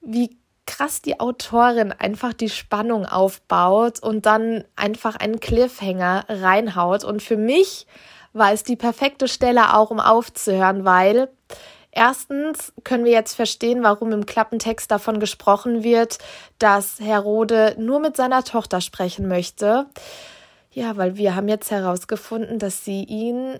wie 0.00 0.39
krass 0.70 1.02
die 1.02 1.18
Autorin 1.18 1.92
einfach 1.92 2.32
die 2.32 2.48
Spannung 2.48 3.04
aufbaut 3.04 4.00
und 4.00 4.24
dann 4.24 4.64
einfach 4.76 5.16
einen 5.16 5.40
Cliffhanger 5.40 6.24
reinhaut. 6.28 7.02
Und 7.02 7.22
für 7.22 7.36
mich 7.36 7.88
war 8.32 8.52
es 8.52 8.62
die 8.62 8.76
perfekte 8.76 9.26
Stelle 9.26 9.74
auch, 9.74 9.90
um 9.90 10.00
aufzuhören, 10.00 10.84
weil 10.84 11.28
Erstens 11.92 12.72
können 12.84 13.04
wir 13.04 13.10
jetzt 13.10 13.34
verstehen, 13.34 13.82
warum 13.82 14.12
im 14.12 14.24
Klappentext 14.24 14.88
davon 14.92 15.18
gesprochen 15.18 15.82
wird, 15.82 16.18
dass 16.60 17.00
Herode 17.00 17.74
nur 17.80 17.98
mit 17.98 18.16
seiner 18.16 18.44
Tochter 18.44 18.80
sprechen 18.80 19.26
möchte. 19.26 19.86
Ja, 20.70 20.96
weil 20.96 21.16
wir 21.16 21.34
haben 21.34 21.48
jetzt 21.48 21.72
herausgefunden, 21.72 22.60
dass 22.60 22.84
sie 22.84 23.02
ihn 23.02 23.58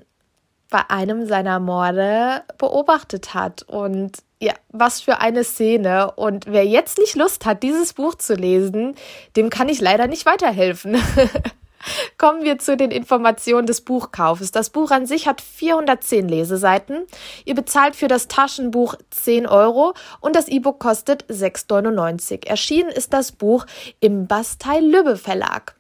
bei 0.71 0.89
einem 0.89 1.27
seiner 1.27 1.59
Morde 1.59 2.45
beobachtet 2.57 3.35
hat. 3.35 3.65
Und 3.65 4.19
ja, 4.41 4.55
was 4.71 5.01
für 5.03 5.19
eine 5.19 5.45
Szene. 5.45 6.13
Und 6.13 6.47
wer 6.47 6.65
jetzt 6.65 6.99
nicht 6.99 7.15
Lust 7.15 7.45
hat, 7.45 7.63
dieses 7.63 7.93
Buch 7.93 8.15
zu 8.15 8.35
lesen, 8.35 8.95
dem 9.37 9.51
kann 9.51 9.69
ich 9.69 9.81
leider 9.81 10.07
nicht 10.07 10.27
weiterhelfen. 10.27 10.97
Kommen 12.19 12.43
wir 12.43 12.59
zu 12.59 12.77
den 12.77 12.91
Informationen 12.91 13.67
des 13.67 13.81
Buchkaufes. 13.81 14.51
Das 14.51 14.71
Buch 14.71 14.91
an 14.91 15.07
sich 15.07 15.27
hat 15.27 15.41
410 15.41 16.29
Leseseiten. 16.29 17.07
Ihr 17.45 17.55
bezahlt 17.55 17.97
für 17.97 18.09
das 18.09 18.29
Taschenbuch 18.29 18.97
10 19.11 19.47
Euro 19.47 19.95
und 20.21 20.37
das 20.37 20.49
E-Book 20.49 20.79
kostet 20.79 21.25
6,99. 21.25 22.47
Erschienen 22.47 22.91
ist 22.91 23.13
das 23.13 23.33
Buch 23.33 23.67
im 24.01 24.27
Bastei-Lübbe 24.27 25.17
Verlag. 25.17 25.75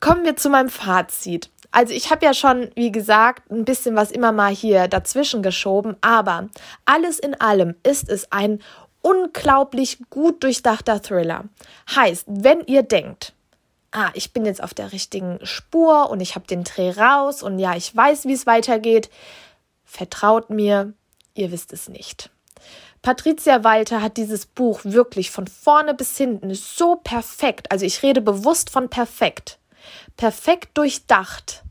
Kommen 0.00 0.24
wir 0.24 0.36
zu 0.36 0.48
meinem 0.48 0.70
Fazit. 0.70 1.50
Also 1.76 1.92
ich 1.92 2.10
habe 2.10 2.24
ja 2.24 2.32
schon, 2.32 2.70
wie 2.74 2.90
gesagt, 2.90 3.50
ein 3.50 3.66
bisschen 3.66 3.96
was 3.96 4.10
immer 4.10 4.32
mal 4.32 4.50
hier 4.50 4.88
dazwischen 4.88 5.42
geschoben, 5.42 5.94
aber 6.00 6.48
alles 6.86 7.18
in 7.18 7.38
allem 7.38 7.74
ist 7.82 8.08
es 8.08 8.32
ein 8.32 8.62
unglaublich 9.02 9.98
gut 10.08 10.42
durchdachter 10.42 11.02
Thriller. 11.02 11.44
Heißt, 11.94 12.24
wenn 12.28 12.62
ihr 12.62 12.82
denkt, 12.82 13.34
ah, 13.92 14.08
ich 14.14 14.32
bin 14.32 14.46
jetzt 14.46 14.62
auf 14.62 14.72
der 14.72 14.92
richtigen 14.92 15.38
Spur 15.42 16.08
und 16.08 16.20
ich 16.20 16.34
habe 16.34 16.46
den 16.46 16.64
Dreh 16.64 16.92
raus 16.92 17.42
und 17.42 17.58
ja, 17.58 17.76
ich 17.76 17.94
weiß, 17.94 18.24
wie 18.24 18.32
es 18.32 18.46
weitergeht, 18.46 19.10
vertraut 19.84 20.48
mir, 20.48 20.94
ihr 21.34 21.52
wisst 21.52 21.74
es 21.74 21.90
nicht. 21.90 22.30
Patricia 23.02 23.64
Walter 23.64 24.00
hat 24.00 24.16
dieses 24.16 24.46
Buch 24.46 24.80
wirklich 24.84 25.30
von 25.30 25.46
vorne 25.46 25.92
bis 25.92 26.16
hinten 26.16 26.54
so 26.54 26.96
perfekt, 26.96 27.70
also 27.70 27.84
ich 27.84 28.02
rede 28.02 28.22
bewusst 28.22 28.70
von 28.70 28.88
perfekt, 28.88 29.58
perfekt 30.16 30.76
durchdacht, 30.76 31.62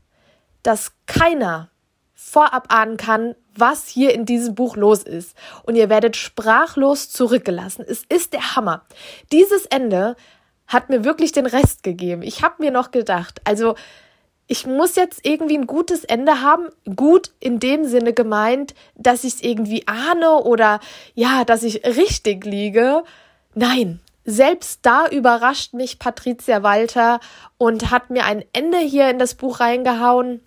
dass 0.62 0.92
keiner 1.06 1.70
vorab 2.14 2.72
ahnen 2.72 2.96
kann, 2.96 3.34
was 3.54 3.88
hier 3.88 4.12
in 4.12 4.24
diesem 4.26 4.54
Buch 4.54 4.76
los 4.76 5.02
ist. 5.02 5.36
Und 5.62 5.76
ihr 5.76 5.88
werdet 5.88 6.16
sprachlos 6.16 7.10
zurückgelassen. 7.10 7.84
Es 7.86 8.02
ist 8.08 8.32
der 8.32 8.56
Hammer. 8.56 8.84
Dieses 9.32 9.66
Ende 9.66 10.16
hat 10.66 10.90
mir 10.90 11.04
wirklich 11.04 11.32
den 11.32 11.46
Rest 11.46 11.82
gegeben. 11.82 12.22
Ich 12.22 12.42
habe 12.42 12.56
mir 12.58 12.70
noch 12.70 12.90
gedacht, 12.90 13.40
also 13.44 13.76
ich 14.48 14.66
muss 14.66 14.96
jetzt 14.96 15.26
irgendwie 15.26 15.58
ein 15.58 15.66
gutes 15.66 16.04
Ende 16.04 16.40
haben. 16.40 16.68
Gut 16.94 17.32
in 17.40 17.58
dem 17.58 17.84
Sinne 17.84 18.12
gemeint, 18.12 18.74
dass 18.94 19.24
ich 19.24 19.34
es 19.34 19.42
irgendwie 19.42 19.86
ahne 19.86 20.42
oder 20.42 20.80
ja, 21.14 21.44
dass 21.44 21.62
ich 21.62 21.84
richtig 21.84 22.44
liege. 22.44 23.02
Nein, 23.54 24.00
selbst 24.26 24.80
da 24.82 25.06
überrascht 25.06 25.72
mich 25.72 25.98
Patricia 26.00 26.62
Walter 26.64 27.20
und 27.58 27.90
hat 27.90 28.10
mir 28.10 28.24
ein 28.24 28.44
Ende 28.52 28.78
hier 28.78 29.08
in 29.08 29.20
das 29.20 29.36
Buch 29.36 29.60
reingehauen. 29.60 30.40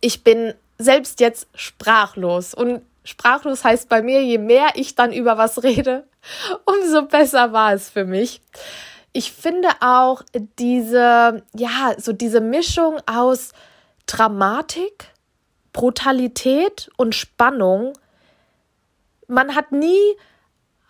Ich 0.00 0.22
bin 0.22 0.54
selbst 0.78 1.18
jetzt 1.18 1.48
sprachlos. 1.54 2.54
Und 2.54 2.82
sprachlos 3.04 3.64
heißt 3.64 3.88
bei 3.88 4.02
mir, 4.02 4.22
je 4.22 4.38
mehr 4.38 4.68
ich 4.74 4.94
dann 4.94 5.12
über 5.12 5.36
was 5.36 5.64
rede, 5.64 6.06
umso 6.64 7.02
besser 7.02 7.52
war 7.52 7.74
es 7.74 7.90
für 7.90 8.04
mich. 8.04 8.40
Ich 9.12 9.32
finde 9.32 9.68
auch 9.80 10.22
diese, 10.58 11.42
ja, 11.54 11.94
so 11.98 12.12
diese 12.12 12.40
Mischung 12.40 13.00
aus 13.06 13.52
Dramatik, 14.06 15.08
Brutalität 15.72 16.88
und 16.96 17.14
Spannung. 17.16 17.94
Man 19.26 19.56
hat 19.56 19.72
nie 19.72 20.16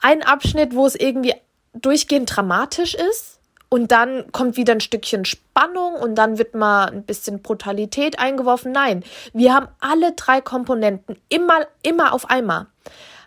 einen 0.03 0.23
Abschnitt, 0.23 0.75
wo 0.75 0.85
es 0.87 0.95
irgendwie 0.95 1.35
durchgehend 1.81 2.35
dramatisch 2.35 2.95
ist, 2.95 3.37
und 3.69 3.91
dann 3.91 4.31
kommt 4.33 4.57
wieder 4.57 4.73
ein 4.73 4.81
Stückchen 4.81 5.25
Spannung 5.25 5.95
und 5.95 6.15
dann 6.15 6.39
wird 6.39 6.55
mal 6.55 6.87
ein 6.87 7.03
bisschen 7.03 7.43
Brutalität 7.43 8.19
eingeworfen. 8.19 8.73
Nein, 8.73 9.03
wir 9.33 9.55
haben 9.55 9.69
alle 9.81 10.13
drei 10.13 10.41
Komponenten 10.41 11.19
immer, 11.29 11.67
immer 11.83 12.13
auf 12.13 12.31
einmal. 12.31 12.67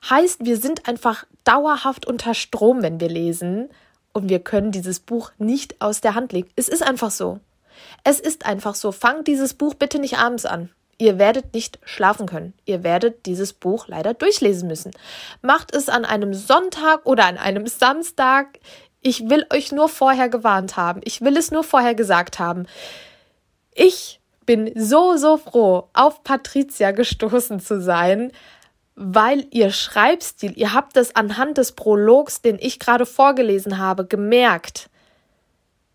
Heißt, 0.09 0.45
wir 0.45 0.55
sind 0.57 0.87
einfach 0.87 1.25
dauerhaft 1.43 2.07
unter 2.07 2.33
Strom, 2.33 2.81
wenn 2.81 3.01
wir 3.01 3.09
lesen 3.09 3.69
und 4.13 4.29
wir 4.29 4.39
können 4.39 4.71
dieses 4.71 5.01
Buch 5.01 5.31
nicht 5.37 5.81
aus 5.81 5.99
der 5.99 6.15
Hand 6.15 6.31
legen. 6.31 6.49
Es 6.55 6.69
ist 6.69 6.83
einfach 6.83 7.11
so. 7.11 7.39
Es 8.05 8.19
ist 8.19 8.45
einfach 8.45 8.75
so. 8.75 8.93
Fangt 8.93 9.27
dieses 9.27 9.53
Buch 9.53 9.73
bitte 9.73 9.99
nicht 9.99 10.17
abends 10.17 10.45
an. 10.45 10.69
Ihr 10.99 11.17
werdet 11.17 11.53
nicht 11.53 11.79
schlafen 11.83 12.27
können. 12.27 12.53
Ihr 12.65 12.83
werdet 12.83 13.25
dieses 13.25 13.53
Buch 13.53 13.87
leider 13.87 14.13
durchlesen 14.13 14.67
müssen. 14.67 14.91
Macht 15.41 15.73
es 15.73 15.87
an 15.87 16.03
einem 16.03 16.33
Sonntag 16.33 17.05
oder 17.05 17.25
an 17.25 17.37
einem 17.37 17.67
Samstag. 17.67 18.59
Ich 19.01 19.29
will 19.29 19.45
euch 19.51 19.71
nur 19.71 19.87
vorher 19.87 20.27
gewarnt 20.27 20.75
haben. 20.75 20.99
Ich 21.05 21.21
will 21.21 21.37
es 21.37 21.51
nur 21.51 21.63
vorher 21.63 21.95
gesagt 21.95 22.37
haben. 22.37 22.67
Ich 23.73 24.19
bin 24.45 24.71
so, 24.75 25.15
so 25.15 25.37
froh, 25.37 25.87
auf 25.93 26.23
Patricia 26.25 26.91
gestoßen 26.91 27.61
zu 27.61 27.81
sein, 27.81 28.33
weil 28.95 29.45
ihr 29.51 29.71
Schreibstil, 29.71 30.51
ihr 30.57 30.73
habt 30.73 30.97
es 30.97 31.15
anhand 31.15 31.57
des 31.57 31.71
Prologs, 31.71 32.41
den 32.41 32.57
ich 32.59 32.77
gerade 32.77 33.05
vorgelesen 33.05 33.77
habe, 33.77 34.05
gemerkt. 34.05 34.89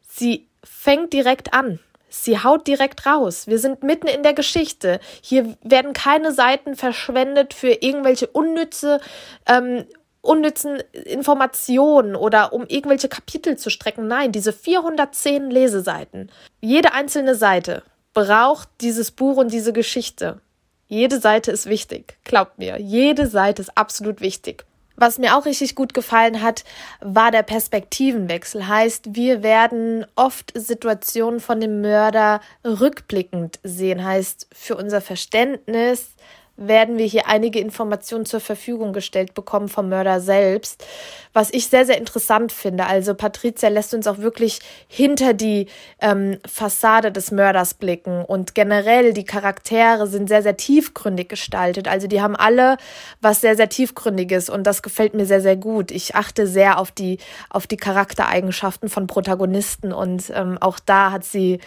Sie 0.08 0.48
fängt 0.62 1.12
direkt 1.12 1.52
an. 1.52 1.78
Sie 2.22 2.38
haut 2.38 2.66
direkt 2.68 3.06
raus. 3.06 3.48
Wir 3.48 3.58
sind 3.58 3.82
mitten 3.82 4.06
in 4.06 4.22
der 4.22 4.34
Geschichte. 4.34 5.00
Hier 5.20 5.56
werden 5.62 5.92
keine 5.92 6.32
Seiten 6.32 6.76
verschwendet 6.76 7.54
für 7.54 7.72
irgendwelche 7.82 8.28
unnütze 8.28 9.00
ähm, 9.46 9.84
unnützen 10.20 10.80
Informationen 10.92 12.16
oder 12.16 12.52
um 12.52 12.66
irgendwelche 12.66 13.08
Kapitel 13.08 13.58
zu 13.58 13.68
strecken. 13.68 14.06
Nein, 14.06 14.32
diese 14.32 14.52
410 14.52 15.50
Leseseiten. 15.50 16.30
Jede 16.60 16.92
einzelne 16.92 17.34
Seite 17.34 17.82
braucht 18.14 18.68
dieses 18.80 19.10
Buch 19.10 19.36
und 19.36 19.52
diese 19.52 19.72
Geschichte. 19.72 20.40
Jede 20.86 21.18
Seite 21.18 21.50
ist 21.50 21.66
wichtig. 21.66 22.16
Glaubt 22.24 22.58
mir, 22.58 22.80
jede 22.80 23.26
Seite 23.26 23.60
ist 23.60 23.76
absolut 23.76 24.20
wichtig. 24.20 24.64
Was 24.96 25.18
mir 25.18 25.36
auch 25.36 25.44
richtig 25.44 25.74
gut 25.74 25.92
gefallen 25.92 26.40
hat, 26.40 26.64
war 27.00 27.30
der 27.30 27.42
Perspektivenwechsel. 27.42 28.68
Heißt, 28.68 29.14
wir 29.14 29.42
werden 29.42 30.06
oft 30.14 30.52
Situationen 30.54 31.40
von 31.40 31.60
dem 31.60 31.80
Mörder 31.80 32.40
rückblickend 32.64 33.58
sehen. 33.64 34.04
Heißt, 34.04 34.46
für 34.52 34.76
unser 34.76 35.00
Verständnis 35.00 36.14
werden 36.56 36.98
wir 36.98 37.06
hier 37.06 37.26
einige 37.26 37.58
Informationen 37.58 38.26
zur 38.26 38.40
Verfügung 38.40 38.92
gestellt 38.92 39.34
bekommen 39.34 39.68
vom 39.68 39.88
Mörder 39.88 40.20
selbst, 40.20 40.86
was 41.32 41.52
ich 41.52 41.66
sehr, 41.66 41.84
sehr 41.84 41.98
interessant 41.98 42.52
finde. 42.52 42.86
Also 42.86 43.14
Patricia 43.14 43.68
lässt 43.68 43.92
uns 43.92 44.06
auch 44.06 44.18
wirklich 44.18 44.60
hinter 44.86 45.34
die 45.34 45.66
ähm, 46.00 46.38
Fassade 46.46 47.10
des 47.10 47.32
Mörders 47.32 47.74
blicken 47.74 48.24
und 48.24 48.54
generell 48.54 49.12
die 49.12 49.24
Charaktere 49.24 50.06
sind 50.06 50.28
sehr, 50.28 50.42
sehr 50.42 50.56
tiefgründig 50.56 51.28
gestaltet. 51.28 51.88
Also 51.88 52.06
die 52.06 52.20
haben 52.20 52.36
alle 52.36 52.76
was 53.20 53.40
sehr, 53.40 53.56
sehr 53.56 53.68
tiefgründiges 53.68 54.48
und 54.48 54.64
das 54.64 54.82
gefällt 54.82 55.14
mir 55.14 55.26
sehr, 55.26 55.40
sehr 55.40 55.56
gut. 55.56 55.90
Ich 55.90 56.14
achte 56.14 56.46
sehr 56.46 56.78
auf 56.78 56.92
die, 56.92 57.18
auf 57.50 57.66
die 57.66 57.76
Charaktereigenschaften 57.76 58.88
von 58.88 59.08
Protagonisten 59.08 59.92
und 59.92 60.30
ähm, 60.34 60.58
auch 60.60 60.78
da 60.78 61.10
hat 61.10 61.24
sie 61.24 61.58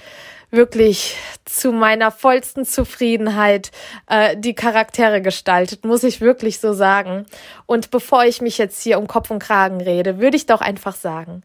wirklich 0.50 1.18
zu 1.46 1.72
meiner 1.72 2.12
vollsten 2.12 2.66
Zufriedenheit 2.66 3.72
äh, 4.10 4.38
die 4.38 4.54
Charaktere 4.54 5.22
gestaltet, 5.22 5.86
muss 5.86 6.04
ich 6.04 6.22
wirklich 6.22 6.60
so 6.60 6.74
sagen. 6.74 7.26
Und 7.66 7.92
bevor 7.92 8.24
ich 8.26 8.42
mich 8.42 8.58
jetzt 8.58 8.82
hier 8.82 9.00
um 9.00 9.08
Kopf 9.08 9.30
und 9.30 9.40
Kragen 9.40 9.82
rede, 9.82 10.20
würde 10.20 10.38
ich 10.38 10.46
doch 10.46 10.62
einfach 10.62 10.96
sagen, 10.96 11.44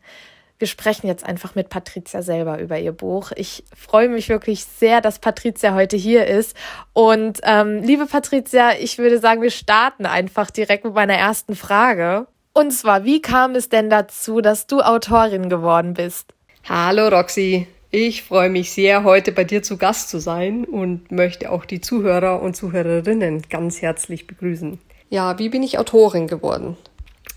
wir 0.63 0.69
sprechen 0.69 1.09
jetzt 1.09 1.25
einfach 1.25 1.57
mit 1.57 1.71
Patricia 1.71 2.23
selber 2.23 2.61
über 2.61 2.79
ihr 2.79 2.93
Buch. 2.93 3.33
Ich 3.35 3.65
freue 3.77 4.09
mich 4.09 4.29
wirklich 4.29 4.65
sehr, 4.65 5.01
dass 5.01 5.19
Patricia 5.19 5.75
heute 5.75 5.97
hier 5.97 6.29
ist. 6.29 6.57
Und 6.93 7.41
ähm, 7.43 7.83
liebe 7.83 8.07
Patricia, 8.07 8.71
ich 8.79 8.99
würde 8.99 9.19
sagen, 9.19 9.43
wir 9.43 9.51
starten 9.51 10.07
einfach 10.07 10.53
direkt 10.53 10.85
mit 10.85 10.95
meiner 10.95 11.15
ersten 11.15 11.57
Frage. 11.57 12.29
Und 12.53 12.71
zwar, 12.71 13.05
wie 13.05 13.21
kam 13.21 13.57
es 13.57 13.71
denn 13.71 13.91
dazu, 13.91 14.41
dass 14.41 14.69
du 14.69 14.83
Autorin 14.83 15.49
geworden 15.49 15.95
bist? 15.95 16.33
Hallo 16.69 17.09
Roxy, 17.09 17.67
ich 17.95 18.23
freue 18.23 18.49
mich 18.49 18.73
sehr, 18.73 19.05
heute 19.05 19.33
bei 19.33 19.45
dir 19.45 19.63
zu 19.63 19.77
Gast 19.77 20.09
zu 20.09 20.19
sein 20.19 20.65
und 20.65 21.13
möchte 21.13 21.51
auch 21.51 21.67
die 21.67 21.83
Zuhörer 21.83 22.41
und 22.41 22.57
Zuhörerinnen 22.57 23.43
ganz 23.51 23.83
herzlich 23.83 24.27
begrüßen. 24.27 24.79
Ja, 25.11 25.39
wie 25.39 25.51
bin 25.51 25.63
ich 25.63 25.79
Autorin 25.79 26.27
geworden? 26.27 26.79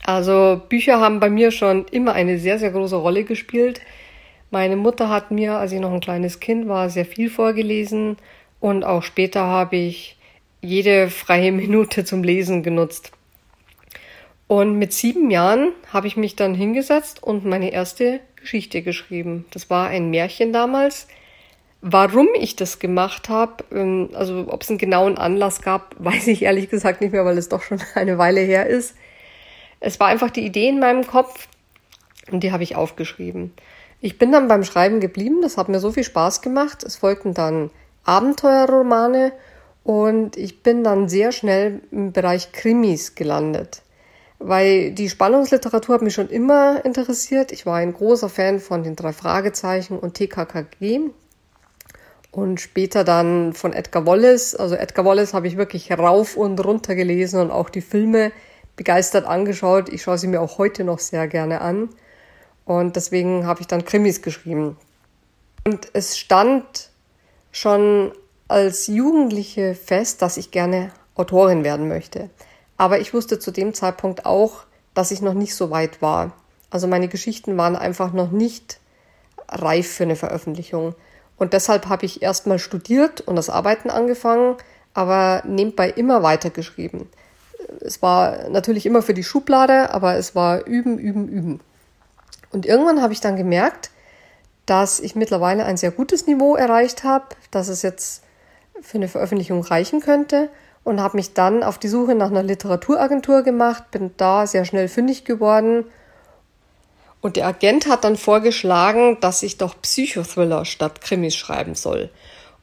Also 0.05 0.61
Bücher 0.69 1.01
haben 1.01 1.19
bei 1.19 1.29
mir 1.29 1.51
schon 1.51 1.85
immer 1.91 2.13
eine 2.13 2.39
sehr, 2.39 2.57
sehr 2.57 2.71
große 2.71 2.95
Rolle 2.95 3.25
gespielt. 3.25 3.81
Meine 4.49 4.77
Mutter 4.77 5.09
hat 5.09 5.29
mir, 5.29 5.57
als 5.57 5.73
ich 5.73 5.81
noch 5.81 5.91
ein 5.91 5.99
kleines 5.99 6.39
Kind 6.39 6.69
war, 6.69 6.89
sehr 6.89 7.05
viel 7.05 7.29
vorgelesen 7.29 8.15
und 8.61 8.85
auch 8.85 9.03
später 9.03 9.41
habe 9.41 9.75
ich 9.75 10.17
jede 10.61 11.09
freie 11.09 11.51
Minute 11.51 12.05
zum 12.05 12.23
Lesen 12.23 12.63
genutzt. 12.63 13.11
Und 14.47 14.79
mit 14.79 14.93
sieben 14.93 15.31
Jahren 15.31 15.73
habe 15.91 16.07
ich 16.07 16.15
mich 16.15 16.37
dann 16.37 16.55
hingesetzt 16.55 17.21
und 17.21 17.43
meine 17.43 17.73
erste 17.73 18.21
Geschichte 18.45 18.81
geschrieben. 18.81 19.45
Das 19.51 19.69
war 19.69 19.89
ein 19.89 20.11
Märchen 20.11 20.53
damals. 20.53 21.07
Warum 21.81 22.27
ich 22.39 22.55
das 22.55 22.79
gemacht 22.79 23.27
habe, 23.27 23.63
ähm, 23.71 24.09
also 24.13 24.45
ob 24.47 24.63
es 24.63 24.69
einen 24.69 24.77
genauen 24.77 25.17
Anlass 25.17 25.61
gab, 25.61 25.95
weiß 25.99 26.27
ich 26.27 26.43
ehrlich 26.43 26.69
gesagt 26.69 27.01
nicht 27.01 27.11
mehr, 27.11 27.25
weil 27.25 27.37
es 27.37 27.49
doch 27.49 27.61
schon 27.61 27.79
eine 27.95 28.17
Weile 28.17 28.39
her 28.39 28.67
ist. 28.67 28.95
Es 29.79 29.99
war 29.99 30.07
einfach 30.07 30.29
die 30.29 30.45
Idee 30.45 30.69
in 30.69 30.79
meinem 30.79 31.05
Kopf 31.05 31.47
und 32.31 32.41
die 32.41 32.51
habe 32.51 32.63
ich 32.63 32.75
aufgeschrieben. 32.75 33.53
Ich 33.99 34.17
bin 34.17 34.31
dann 34.31 34.47
beim 34.47 34.63
Schreiben 34.63 34.99
geblieben, 34.99 35.41
das 35.41 35.57
hat 35.57 35.69
mir 35.69 35.79
so 35.79 35.91
viel 35.91 36.03
Spaß 36.03 36.41
gemacht. 36.41 36.83
Es 36.83 36.95
folgten 36.95 37.33
dann 37.33 37.71
Abenteuerromane 38.03 39.31
und 39.83 40.37
ich 40.37 40.61
bin 40.63 40.83
dann 40.83 41.09
sehr 41.09 41.31
schnell 41.31 41.81
im 41.91 42.11
Bereich 42.11 42.51
Krimis 42.51 43.15
gelandet 43.15 43.81
weil 44.47 44.91
die 44.91 45.09
Spannungsliteratur 45.09 45.95
hat 45.95 46.01
mich 46.03 46.13
schon 46.13 46.29
immer 46.29 46.85
interessiert. 46.85 47.51
Ich 47.51 47.65
war 47.65 47.77
ein 47.77 47.93
großer 47.93 48.29
Fan 48.29 48.59
von 48.59 48.83
den 48.83 48.95
drei 48.95 49.11
Fragezeichen 49.11 49.97
und 49.97 50.13
TKKG 50.13 51.09
und 52.31 52.61
später 52.61 53.03
dann 53.03 53.53
von 53.53 53.73
Edgar 53.73 54.05
Wallace. 54.05 54.53
Also 54.55 54.75
Edgar 54.75 55.03
Wallace 55.03 55.33
habe 55.33 55.47
ich 55.47 55.57
wirklich 55.57 55.91
rauf 55.91 56.37
und 56.37 56.63
runter 56.63 56.93
gelesen 56.93 57.41
und 57.41 57.49
auch 57.49 57.71
die 57.71 57.81
Filme 57.81 58.31
begeistert 58.75 59.25
angeschaut. 59.25 59.89
Ich 59.89 60.03
schaue 60.03 60.19
sie 60.19 60.27
mir 60.27 60.41
auch 60.41 60.59
heute 60.59 60.83
noch 60.83 60.99
sehr 60.99 61.27
gerne 61.27 61.61
an 61.61 61.89
und 62.65 62.95
deswegen 62.95 63.47
habe 63.47 63.61
ich 63.61 63.67
dann 63.67 63.83
Krimis 63.83 64.21
geschrieben. 64.21 64.77
Und 65.65 65.87
es 65.93 66.19
stand 66.19 66.91
schon 67.51 68.11
als 68.47 68.85
Jugendliche 68.85 69.73
fest, 69.73 70.21
dass 70.21 70.37
ich 70.37 70.51
gerne 70.51 70.91
Autorin 71.15 71.63
werden 71.63 71.87
möchte. 71.87 72.29
Aber 72.77 72.99
ich 72.99 73.13
wusste 73.13 73.39
zu 73.39 73.51
dem 73.51 73.73
Zeitpunkt 73.73 74.25
auch, 74.25 74.63
dass 74.93 75.11
ich 75.11 75.21
noch 75.21 75.33
nicht 75.33 75.55
so 75.55 75.71
weit 75.71 76.01
war. 76.01 76.33
Also 76.69 76.87
meine 76.87 77.07
Geschichten 77.07 77.57
waren 77.57 77.75
einfach 77.75 78.11
noch 78.11 78.31
nicht 78.31 78.79
reif 79.47 79.87
für 79.87 80.03
eine 80.03 80.15
Veröffentlichung. 80.15 80.95
Und 81.37 81.53
deshalb 81.53 81.87
habe 81.87 82.05
ich 82.05 82.21
erstmal 82.21 82.59
studiert 82.59 83.21
und 83.21 83.35
das 83.35 83.49
Arbeiten 83.49 83.89
angefangen, 83.89 84.55
aber 84.93 85.43
nebenbei 85.45 85.89
immer 85.89 86.23
weiter 86.23 86.49
geschrieben. 86.49 87.09
es 87.81 88.01
war 88.01 88.49
natürlich 88.49 88.85
immer 88.85 89.01
für 89.01 89.13
die 89.13 89.23
Schublade, 89.23 89.93
aber 89.93 90.15
es 90.15 90.35
war 90.35 90.65
üben, 90.65 90.97
üben, 90.97 91.27
üben. 91.27 91.59
Und 92.51 92.65
irgendwann 92.65 93.01
habe 93.01 93.11
ich 93.11 93.21
dann 93.21 93.35
gemerkt, 93.35 93.89
dass 94.65 94.99
ich 94.99 95.15
mittlerweile 95.15 95.65
ein 95.65 95.77
sehr 95.77 95.91
gutes 95.91 96.25
Niveau 96.25 96.55
erreicht 96.55 97.03
habe, 97.03 97.25
dass 97.51 97.67
es 97.67 97.81
jetzt 97.81 98.23
für 98.81 98.97
eine 98.97 99.07
Veröffentlichung 99.07 99.61
reichen 99.63 99.99
könnte 99.99 100.49
und 100.85 101.01
habe 101.01 101.17
mich 101.17 101.33
dann 101.33 101.63
auf 101.63 101.77
die 101.79 101.87
Suche 101.89 102.15
nach 102.15 102.29
einer 102.29 102.43
Literaturagentur 102.43 103.41
gemacht, 103.41 103.91
bin 103.91 104.11
da 104.17 104.47
sehr 104.47 104.63
schnell 104.63 104.87
fündig 104.87 105.25
geworden. 105.25 105.83
Und 107.21 107.35
der 107.35 107.47
Agent 107.47 107.87
hat 107.87 108.03
dann 108.03 108.15
vorgeschlagen, 108.15 109.17
dass 109.19 109.41
ich 109.41 109.57
doch 109.57 109.81
Psychothriller 109.81 110.63
statt 110.63 111.01
Krimis 111.01 111.35
schreiben 111.35 111.73
soll. 111.73 112.11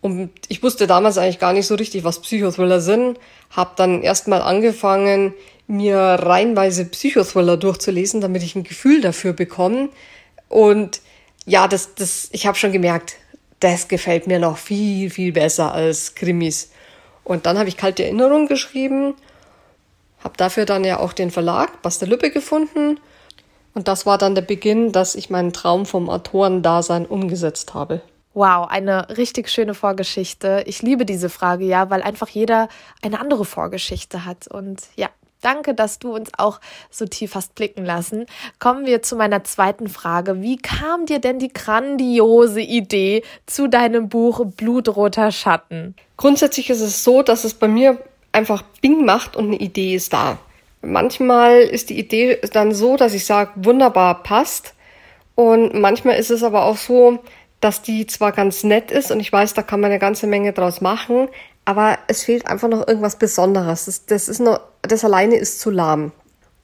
Und 0.01 0.31
ich 0.49 0.63
wusste 0.63 0.87
damals 0.87 1.19
eigentlich 1.19 1.41
gar 1.41 1.53
nicht 1.53 1.67
so 1.67 1.75
richtig, 1.75 2.05
was 2.05 2.21
Psychothriller 2.21 2.81
sind, 2.81 3.19
habe 3.51 3.73
dann 3.77 4.03
erstmal 4.03 4.41
angefangen, 4.41 5.35
mir 5.67 5.99
reihenweise 5.99 6.85
Psychothriller 6.85 7.57
durchzulesen, 7.57 8.21
damit 8.21 8.45
ich 8.45 8.55
ein 8.55 8.65
Gefühl 8.65 9.01
dafür 9.01 9.33
bekomme. 9.33 9.89
Und 10.49 11.01
ja, 11.45 11.67
das, 11.67 11.97
das, 11.97 12.29
ich 12.31 12.47
habe 12.47 12.57
schon 12.57 12.73
gemerkt, 12.73 13.15
das 13.59 13.89
gefällt 13.89 14.29
mir 14.29 14.39
noch 14.39 14.59
viel, 14.59 15.11
viel 15.11 15.33
besser 15.33 15.73
als 15.73 16.15
Krimis. 16.15 16.72
Und 17.25 17.47
dann 17.47 17.59
habe 17.59 17.69
ich 17.69 17.77
kalte 17.77 18.05
Erinnerungen 18.05 18.49
geschrieben, 18.49 19.15
habe 20.23 20.37
dafür 20.37 20.65
dann 20.67 20.85
ja 20.85 20.99
auch 20.99 21.13
den 21.13 21.31
Verlag 21.31 21.83
Basta 21.83 22.07
Lübbe 22.07 22.31
gefunden. 22.31 22.99
Und 23.75 23.89
das 23.89 24.07
war 24.07 24.19
dann 24.19 24.35
der 24.35 24.43
Beginn, 24.43 24.93
dass 24.93 25.15
ich 25.15 25.31
meinen 25.31 25.53
Traum 25.53 25.87
vom 25.87 26.11
Autorendasein 26.11 27.07
umgesetzt 27.07 27.75
habe. 27.75 28.03
Wow, 28.35 28.69
eine 28.69 29.17
richtig 29.17 29.51
schöne 29.51 29.75
Vorgeschichte. 29.75 30.65
Ich 30.67 30.83
liebe 30.83 31.05
diese 31.05 31.29
Frage 31.29 31.65
ja, 31.65 31.91
weil 31.91 32.03
einfach 32.03 32.29
jeder 32.29 32.69
eine 33.03 33.21
andere 33.21 33.45
Vorgeschichte 33.45 34.25
hat. 34.25 34.47
Und 34.49 34.83
ja, 34.97 35.11
Danke, 35.43 35.75
dass 35.75 35.99
du 35.99 36.15
uns 36.15 36.31
auch 36.39 36.61
so 36.91 37.05
tief 37.05 37.35
hast 37.35 37.55
blicken 37.55 37.85
lassen. 37.85 38.27
Kommen 38.59 38.87
wir 38.87 39.03
zu 39.03 39.17
meiner 39.17 39.45
zweiten 39.45 39.89
Frage. 39.89 40.41
Wie 40.41 40.57
kam 40.57 41.05
dir 41.05 41.19
denn 41.19 41.39
die 41.39 41.53
grandiose 41.53 42.63
Idee 42.63 43.23
zu 43.47 43.69
deinem 43.69 44.09
Buch 44.09 44.47
Blutroter 44.57 45.31
Schatten? 45.31 45.95
Grundsätzlich 46.17 46.71
ist 46.71 46.81
es 46.81 47.05
so, 47.05 47.23
dass 47.23 47.45
es 47.45 47.55
bei 47.55 47.69
mir 47.69 47.99
einfach 48.33 48.63
Bing 48.81 49.05
macht 49.05 49.37
und 49.37 49.49
eine 49.49 49.57
Idee 49.57 49.95
ist 49.95 50.13
da. 50.13 50.39
Manchmal 50.81 51.61
ist 51.61 51.91
die 51.91 51.99
Idee 51.99 52.39
dann 52.53 52.73
so, 52.73 52.97
dass 52.97 53.15
ich 53.15 53.27
sage, 53.27 53.51
wunderbar 53.57 54.23
passt. 54.23 54.75
Und 55.35 55.75
manchmal 55.75 56.17
ist 56.17 56.31
es 56.31 56.43
aber 56.43 56.65
auch 56.65 56.77
so, 56.77 57.21
dass 57.61 57.83
die 57.83 58.07
zwar 58.07 58.33
ganz 58.33 58.65
nett 58.65 58.91
ist 58.91 59.13
und 59.13 59.21
ich 59.21 59.33
weiß, 59.33 59.55
da 59.55 59.63
kann 59.63 59.81
man 59.81 59.91
eine 59.91 60.01
ganze 60.01 60.27
Menge 60.27 60.53
draus 60.53 60.81
machen, 60.81 61.29
aber 61.65 61.99
es 62.09 62.25
fehlt 62.25 62.47
einfach 62.47 62.69
noch 62.69 62.87
irgendwas 62.87 63.17
Besonderes. 63.17 63.85
Das, 63.85 64.07
das, 64.07 64.29
ist 64.29 64.41
noch, 64.41 64.61
das 64.83 65.05
alleine 65.05 65.37
ist 65.37 65.61
zu 65.61 65.71
lahm. 65.71 66.13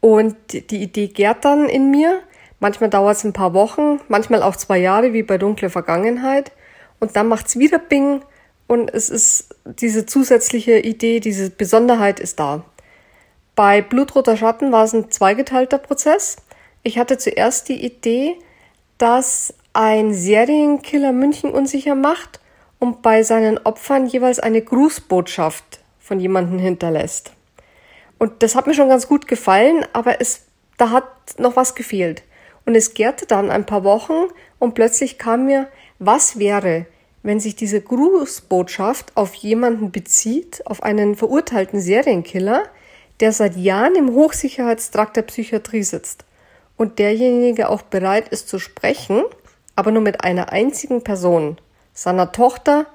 Und 0.01 0.37
die, 0.53 0.83
Idee 0.83 1.09
gärt 1.09 1.45
dann 1.45 1.69
in 1.69 1.91
mir. 1.91 2.21
Manchmal 2.61 2.91
dauert 2.91 3.17
es 3.17 3.25
ein 3.25 3.33
paar 3.33 3.55
Wochen, 3.55 4.01
manchmal 4.09 4.43
auch 4.43 4.57
zwei 4.57 4.79
Jahre, 4.79 5.13
wie 5.13 5.23
bei 5.23 5.39
Dunkle 5.39 5.71
Vergangenheit. 5.71 6.51
Und 6.99 7.15
dann 7.15 7.29
macht's 7.29 7.59
wieder 7.59 7.79
Bing 7.79 8.23
und 8.67 8.93
es 8.93 9.09
ist 9.11 9.55
diese 9.65 10.07
zusätzliche 10.07 10.79
Idee, 10.79 11.21
diese 11.21 11.51
Besonderheit 11.51 12.19
ist 12.19 12.41
da. 12.41 12.65
Bei 13.55 13.81
Blutroter 13.81 14.37
Schatten 14.37 14.73
war 14.73 14.85
es 14.85 14.93
ein 14.93 15.11
zweigeteilter 15.11 15.79
Prozess. 15.79 16.37
Ich 16.83 16.99
hatte 16.99 17.19
zuerst 17.19 17.69
die 17.69 17.85
Idee, 17.85 18.37
dass 18.99 19.55
ein 19.73 20.13
Serienkiller 20.13 21.13
München 21.13 21.51
unsicher 21.51 21.95
macht 21.95 22.41
und 22.79 23.03
bei 23.03 23.23
seinen 23.23 23.59
Opfern 23.59 24.07
jeweils 24.07 24.39
eine 24.39 24.63
Grußbotschaft 24.63 25.81
von 25.99 26.21
jemandem 26.21 26.59
hinterlässt. 26.59 27.33
Und 28.19 28.43
das 28.43 28.55
hat 28.55 28.67
mir 28.67 28.75
schon 28.75 28.89
ganz 28.89 29.09
gut 29.09 29.29
gefallen, 29.29 29.85
aber 29.93 30.21
es, 30.21 30.47
da 30.77 30.91
hat 30.91 31.09
noch 31.39 31.57
was 31.57 31.75
gefehlt. 31.75 32.23
Und 32.67 32.75
es 32.75 32.95
gärte 32.95 33.27
dann 33.27 33.51
ein 33.51 33.67
paar 33.67 33.85
Wochen 33.85 34.29
und 34.59 34.75
plötzlich 34.75 35.19
kam 35.19 35.47
mir, 35.47 35.69
was 35.99 36.39
wäre, 36.39 36.87
wenn 37.23 37.41
sich 37.41 37.57
diese 37.57 37.81
Grußbotschaft 37.81 39.17
auf 39.17 39.35
jemanden 39.35 39.91
bezieht, 39.91 40.67
auf 40.67 40.83
einen 40.83 41.17
verurteilten 41.17 41.81
Serienkiller, 41.81 42.65
der 43.21 43.33
seit 43.33 43.57
Jahren 43.57 43.97
im 43.97 44.13
Hochsicherheitstrakt 44.13 45.17
der 45.17 45.23
Psychiatrie 45.23 45.83
sitzt 45.83 46.25
und 46.77 46.99
derjenige 46.99 47.69
auch 47.69 47.83
bereit 47.83 48.29
ist 48.29 48.49
zu 48.49 48.59
sprechen, 48.59 49.25
aber 49.77 49.91
nur 49.91 50.03
mit 50.03 50.25
einer 50.25 50.53
einzigen 50.53 51.03
Person, 51.03 51.59
seiner 51.99 52.31
Tochter, 52.31 52.87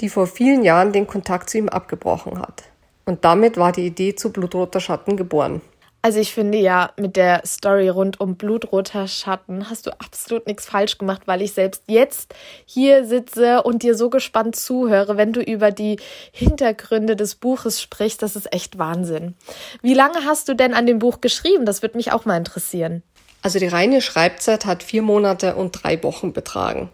die 0.00 0.10
vor 0.10 0.26
vielen 0.26 0.64
Jahren 0.64 0.92
den 0.92 1.06
Kontakt 1.06 1.48
zu 1.48 1.58
ihm 1.58 1.68
abgebrochen 1.68 2.38
hat. 2.38 2.64
Und 3.06 3.24
damit 3.24 3.56
war 3.56 3.72
die 3.72 3.86
Idee 3.86 4.14
zu 4.14 4.30
Blutroter 4.32 4.80
Schatten 4.80 5.16
geboren. 5.16 5.62
Also 6.02 6.18
ich 6.18 6.32
finde 6.32 6.58
ja, 6.58 6.92
mit 6.98 7.16
der 7.16 7.42
Story 7.44 7.88
rund 7.88 8.20
um 8.20 8.36
blutroter 8.36 9.06
Schatten 9.06 9.68
hast 9.68 9.86
du 9.86 9.90
absolut 9.98 10.46
nichts 10.46 10.66
falsch 10.66 10.96
gemacht, 10.96 11.22
weil 11.26 11.42
ich 11.42 11.52
selbst 11.52 11.82
jetzt 11.88 12.34
hier 12.64 13.04
sitze 13.04 13.62
und 13.62 13.82
dir 13.82 13.94
so 13.94 14.08
gespannt 14.08 14.56
zuhöre, 14.56 15.18
wenn 15.18 15.34
du 15.34 15.42
über 15.42 15.70
die 15.70 15.98
Hintergründe 16.32 17.16
des 17.16 17.34
Buches 17.34 17.82
sprichst. 17.82 18.22
Das 18.22 18.36
ist 18.36 18.52
echt 18.54 18.78
Wahnsinn. 18.78 19.34
Wie 19.82 19.94
lange 19.94 20.24
hast 20.24 20.48
du 20.48 20.54
denn 20.54 20.72
an 20.72 20.86
dem 20.86 20.98
Buch 20.98 21.20
geschrieben? 21.20 21.66
Das 21.66 21.82
würde 21.82 21.98
mich 21.98 22.12
auch 22.12 22.24
mal 22.24 22.38
interessieren. 22.38 23.02
Also 23.42 23.58
die 23.58 23.68
reine 23.68 24.00
Schreibzeit 24.00 24.64
hat 24.66 24.82
vier 24.82 25.02
Monate 25.02 25.54
und 25.54 25.82
drei 25.82 26.02
Wochen 26.02 26.32
betragen. 26.32 26.90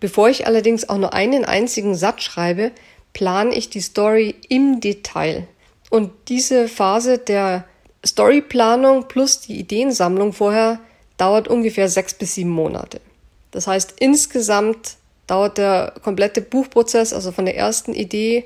Bevor 0.00 0.28
ich 0.28 0.46
allerdings 0.46 0.88
auch 0.88 0.98
nur 0.98 1.14
einen 1.14 1.44
einzigen 1.44 1.94
Satz 1.94 2.22
schreibe, 2.22 2.72
plane 3.12 3.54
ich 3.54 3.70
die 3.70 3.80
Story 3.80 4.34
im 4.48 4.80
Detail. 4.80 5.46
Und 5.90 6.12
diese 6.28 6.68
Phase 6.68 7.18
der 7.18 7.64
Storyplanung 8.04 9.08
plus 9.08 9.40
die 9.40 9.58
Ideensammlung 9.58 10.32
vorher 10.32 10.80
dauert 11.16 11.48
ungefähr 11.48 11.88
sechs 11.88 12.14
bis 12.14 12.34
sieben 12.34 12.50
Monate. 12.50 13.00
Das 13.50 13.66
heißt, 13.66 13.94
insgesamt 14.00 14.96
dauert 15.26 15.58
der 15.58 15.94
komplette 16.02 16.42
Buchprozess, 16.42 17.12
also 17.12 17.32
von 17.32 17.46
der 17.46 17.56
ersten 17.56 17.94
Idee 17.94 18.44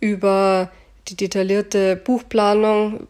über 0.00 0.70
die 1.08 1.16
detaillierte 1.16 1.96
Buchplanung, 1.96 3.06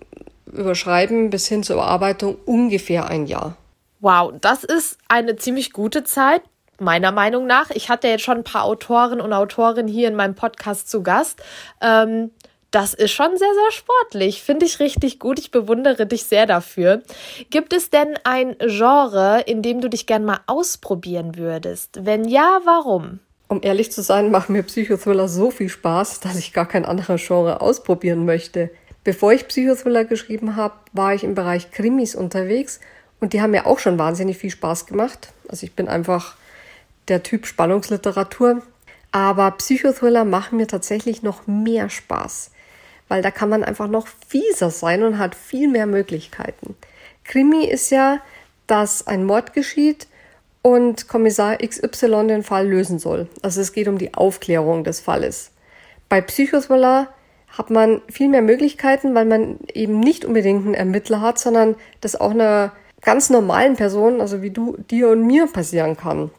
Überschreiben 0.47 1.31
bis 1.31 1.47
hin 1.47 1.63
zur 1.63 1.77
Überarbeitung 1.77 2.37
ungefähr 2.45 3.07
ein 3.09 3.27
Jahr. 3.27 3.57
Wow, 4.01 4.33
das 4.41 4.65
ist 4.65 4.99
eine 5.09 5.37
ziemlich 5.37 5.73
gute 5.73 6.05
Zeit 6.05 6.43
meiner 6.81 7.13
Meinung 7.13 7.47
nach. 7.47 7.71
Ich 7.71 7.89
hatte 7.89 8.09
jetzt 8.09 8.25
schon 8.25 8.39
ein 8.39 8.45
paar 8.45 8.65
Autoren 8.65 9.21
und 9.21 9.33
Autorinnen 9.33 9.89
hier 9.89 10.09
in 10.09 10.17
meinem 10.17 10.35
Podcast 10.35 10.91
zu 10.91 11.03
Gast. 11.03 11.43
Ähm, 11.81 12.31
das 12.71 12.95
ist 12.95 13.11
schon 13.11 13.37
sehr, 13.37 13.53
sehr 13.53 13.73
sportlich. 13.73 14.43
Finde 14.43 14.65
ich 14.65 14.79
richtig 14.79 15.19
gut. 15.19 15.39
Ich 15.39 15.51
bewundere 15.51 16.07
dich 16.07 16.25
sehr 16.25 16.47
dafür. 16.47 17.03
Gibt 17.51 17.73
es 17.73 17.91
denn 17.91 18.17
ein 18.23 18.57
Genre, 18.59 19.43
in 19.47 19.63
dem 19.63 19.81
du 19.81 19.89
dich 19.89 20.07
gern 20.07 20.25
mal 20.25 20.41
ausprobieren 20.47 21.37
würdest? 21.37 22.05
Wenn 22.05 22.25
ja, 22.25 22.61
warum? 22.65 23.19
Um 23.49 23.61
ehrlich 23.63 23.91
zu 23.91 24.03
sein, 24.03 24.31
machen 24.31 24.53
mir 24.53 24.63
Psychothriller 24.63 25.27
so 25.27 25.51
viel 25.51 25.69
Spaß, 25.69 26.21
dass 26.21 26.37
ich 26.37 26.53
gar 26.53 26.69
kein 26.69 26.85
anderes 26.85 27.27
Genre 27.27 27.61
ausprobieren 27.61 28.25
möchte. 28.25 28.71
Bevor 29.03 29.33
ich 29.33 29.49
Psychothriller 29.49 30.05
geschrieben 30.05 30.55
habe, 30.55 30.75
war 30.93 31.15
ich 31.15 31.25
im 31.25 31.35
Bereich 31.35 31.73
Krimis 31.73 32.15
unterwegs 32.15 32.79
und 33.19 33.33
die 33.33 33.43
haben 33.43 33.51
mir 33.51 33.67
auch 33.67 33.81
schon 33.81 33.99
wahnsinnig 33.99 34.39
viel 34.39 34.51
Spaß 34.51 34.87
gemacht. 34.87 35.33
Also 35.49 35.67
ich 35.67 35.75
bin 35.75 35.89
einfach 35.89 36.37
der 37.11 37.23
Typ 37.23 37.47
Spannungsliteratur. 37.47 38.63
Aber 39.13 39.51
Psychothriller 39.53 40.25
machen 40.25 40.57
mir 40.57 40.69
tatsächlich 40.69 41.23
noch 41.23 41.47
mehr 41.47 41.89
Spaß, 41.91 42.53
weil 43.09 43.23
da 43.23 43.31
kann 43.31 43.49
man 43.49 43.65
einfach 43.65 43.89
noch 43.89 44.07
fieser 44.29 44.71
sein 44.71 45.03
und 45.03 45.19
hat 45.19 45.35
viel 45.35 45.69
mehr 45.69 45.87
Möglichkeiten. 45.87 46.77
Krimi 47.25 47.65
ist 47.65 47.91
ja, 47.91 48.21
dass 48.67 49.07
ein 49.07 49.25
Mord 49.25 49.53
geschieht 49.53 50.07
und 50.63 51.09
Kommissar 51.09 51.57
XY 51.59 52.29
den 52.29 52.43
Fall 52.45 52.69
lösen 52.69 52.99
soll. 52.99 53.29
Also 53.43 53.61
es 53.61 53.73
geht 53.73 53.89
um 53.89 53.99
die 53.99 54.15
Aufklärung 54.15 54.85
des 54.85 55.01
Falles. 55.01 55.51
Bei 56.09 56.21
Psychothriller 56.21 57.09
hat 57.49 57.71
man 57.71 58.01
viel 58.09 58.29
mehr 58.29 58.43
Möglichkeiten, 58.43 59.15
weil 59.15 59.25
man 59.25 59.59
eben 59.73 59.99
nicht 59.99 60.25
unbedingt 60.25 60.65
einen 60.65 60.75
Ermittler 60.75 61.21
hat, 61.21 61.39
sondern 61.39 61.75
das 62.01 62.21
auch 62.21 62.31
einer 62.31 62.73
ganz 63.01 63.31
normalen 63.31 63.77
Person, 63.77 64.21
also 64.21 64.43
wie 64.43 64.51
du, 64.51 64.77
dir 64.91 65.09
und 65.09 65.27
mir 65.27 65.47
passieren 65.47 65.97
kann. 65.97 66.31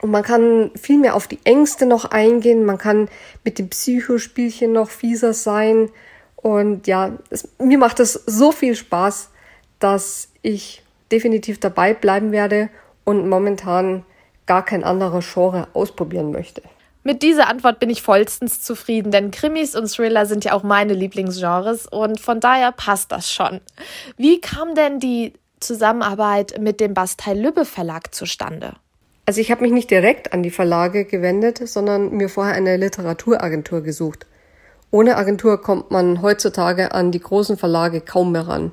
Und 0.00 0.10
man 0.10 0.22
kann 0.22 0.70
viel 0.80 0.98
mehr 0.98 1.14
auf 1.14 1.28
die 1.28 1.40
Ängste 1.44 1.86
noch 1.86 2.06
eingehen. 2.06 2.64
Man 2.64 2.78
kann 2.78 3.08
mit 3.44 3.58
dem 3.58 3.68
Psychospielchen 3.68 4.72
noch 4.72 4.90
fieser 4.90 5.34
sein. 5.34 5.90
Und 6.36 6.86
ja, 6.86 7.18
es, 7.28 7.48
mir 7.58 7.78
macht 7.78 8.00
es 8.00 8.14
so 8.26 8.50
viel 8.50 8.74
Spaß, 8.74 9.30
dass 9.78 10.28
ich 10.42 10.82
definitiv 11.12 11.60
dabei 11.60 11.92
bleiben 11.92 12.32
werde 12.32 12.70
und 13.04 13.28
momentan 13.28 14.04
gar 14.46 14.64
kein 14.64 14.84
anderes 14.84 15.32
Genre 15.32 15.68
ausprobieren 15.74 16.32
möchte. 16.32 16.62
Mit 17.02 17.22
dieser 17.22 17.48
Antwort 17.48 17.78
bin 17.78 17.88
ich 17.88 18.02
vollstens 18.02 18.60
zufrieden, 18.60 19.10
denn 19.10 19.30
Krimis 19.30 19.74
und 19.74 19.90
Thriller 19.90 20.26
sind 20.26 20.44
ja 20.44 20.52
auch 20.52 20.62
meine 20.62 20.92
Lieblingsgenres 20.92 21.86
und 21.86 22.20
von 22.20 22.40
daher 22.40 22.72
passt 22.72 23.10
das 23.10 23.32
schon. 23.32 23.60
Wie 24.16 24.40
kam 24.40 24.74
denn 24.74 25.00
die 25.00 25.32
Zusammenarbeit 25.60 26.58
mit 26.60 26.78
dem 26.78 26.92
Bastei 26.92 27.34
Lübbe 27.34 27.64
Verlag 27.64 28.14
zustande? 28.14 28.74
Also 29.30 29.40
ich 29.40 29.52
habe 29.52 29.62
mich 29.62 29.70
nicht 29.70 29.92
direkt 29.92 30.32
an 30.32 30.42
die 30.42 30.50
Verlage 30.50 31.04
gewendet, 31.04 31.60
sondern 31.68 32.10
mir 32.16 32.28
vorher 32.28 32.54
eine 32.54 32.76
Literaturagentur 32.76 33.80
gesucht. 33.80 34.26
Ohne 34.90 35.16
Agentur 35.16 35.62
kommt 35.62 35.92
man 35.92 36.20
heutzutage 36.20 36.90
an 36.90 37.12
die 37.12 37.20
großen 37.20 37.56
Verlage 37.56 38.00
kaum 38.00 38.32
mehr 38.32 38.48
ran. 38.48 38.72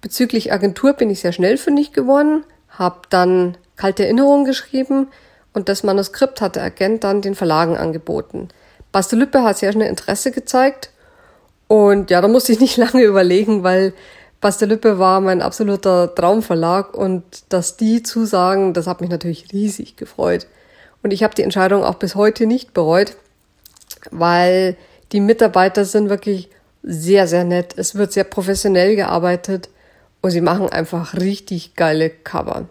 Bezüglich 0.00 0.52
Agentur 0.52 0.92
bin 0.92 1.10
ich 1.10 1.18
sehr 1.18 1.32
schnell 1.32 1.56
fündig 1.56 1.92
geworden, 1.92 2.44
habe 2.68 3.00
dann 3.10 3.56
kalte 3.74 4.04
Erinnerungen 4.04 4.44
geschrieben 4.44 5.08
und 5.52 5.68
das 5.68 5.82
Manuskript 5.82 6.40
hat 6.40 6.54
der 6.54 6.62
Agent 6.62 7.02
dann 7.02 7.20
den 7.20 7.34
Verlagen 7.34 7.76
angeboten. 7.76 8.50
Bastelüppe 8.92 9.42
hat 9.42 9.58
sehr 9.58 9.72
schnell 9.72 9.88
Interesse 9.88 10.30
gezeigt 10.30 10.90
und 11.66 12.12
ja, 12.12 12.20
da 12.20 12.28
musste 12.28 12.52
ich 12.52 12.60
nicht 12.60 12.76
lange 12.76 13.02
überlegen, 13.02 13.64
weil 13.64 13.94
Bastelüppe 14.42 14.98
war 14.98 15.20
mein 15.20 15.40
absoluter 15.40 16.14
Traumverlag 16.14 16.94
und 16.94 17.22
dass 17.48 17.76
die 17.76 18.02
zusagen, 18.02 18.74
das 18.74 18.88
hat 18.88 19.00
mich 19.00 19.08
natürlich 19.08 19.52
riesig 19.52 19.96
gefreut. 19.96 20.48
Und 21.02 21.12
ich 21.12 21.22
habe 21.22 21.34
die 21.34 21.42
Entscheidung 21.42 21.84
auch 21.84 21.94
bis 21.94 22.16
heute 22.16 22.46
nicht 22.46 22.74
bereut, 22.74 23.16
weil 24.10 24.76
die 25.12 25.20
Mitarbeiter 25.20 25.84
sind 25.84 26.10
wirklich 26.10 26.50
sehr, 26.82 27.28
sehr 27.28 27.44
nett. 27.44 27.74
Es 27.76 27.94
wird 27.94 28.12
sehr 28.12 28.24
professionell 28.24 28.96
gearbeitet 28.96 29.70
und 30.22 30.32
sie 30.32 30.40
machen 30.40 30.68
einfach 30.68 31.14
richtig 31.14 31.76
geile 31.76 32.10
Cover. 32.10 32.66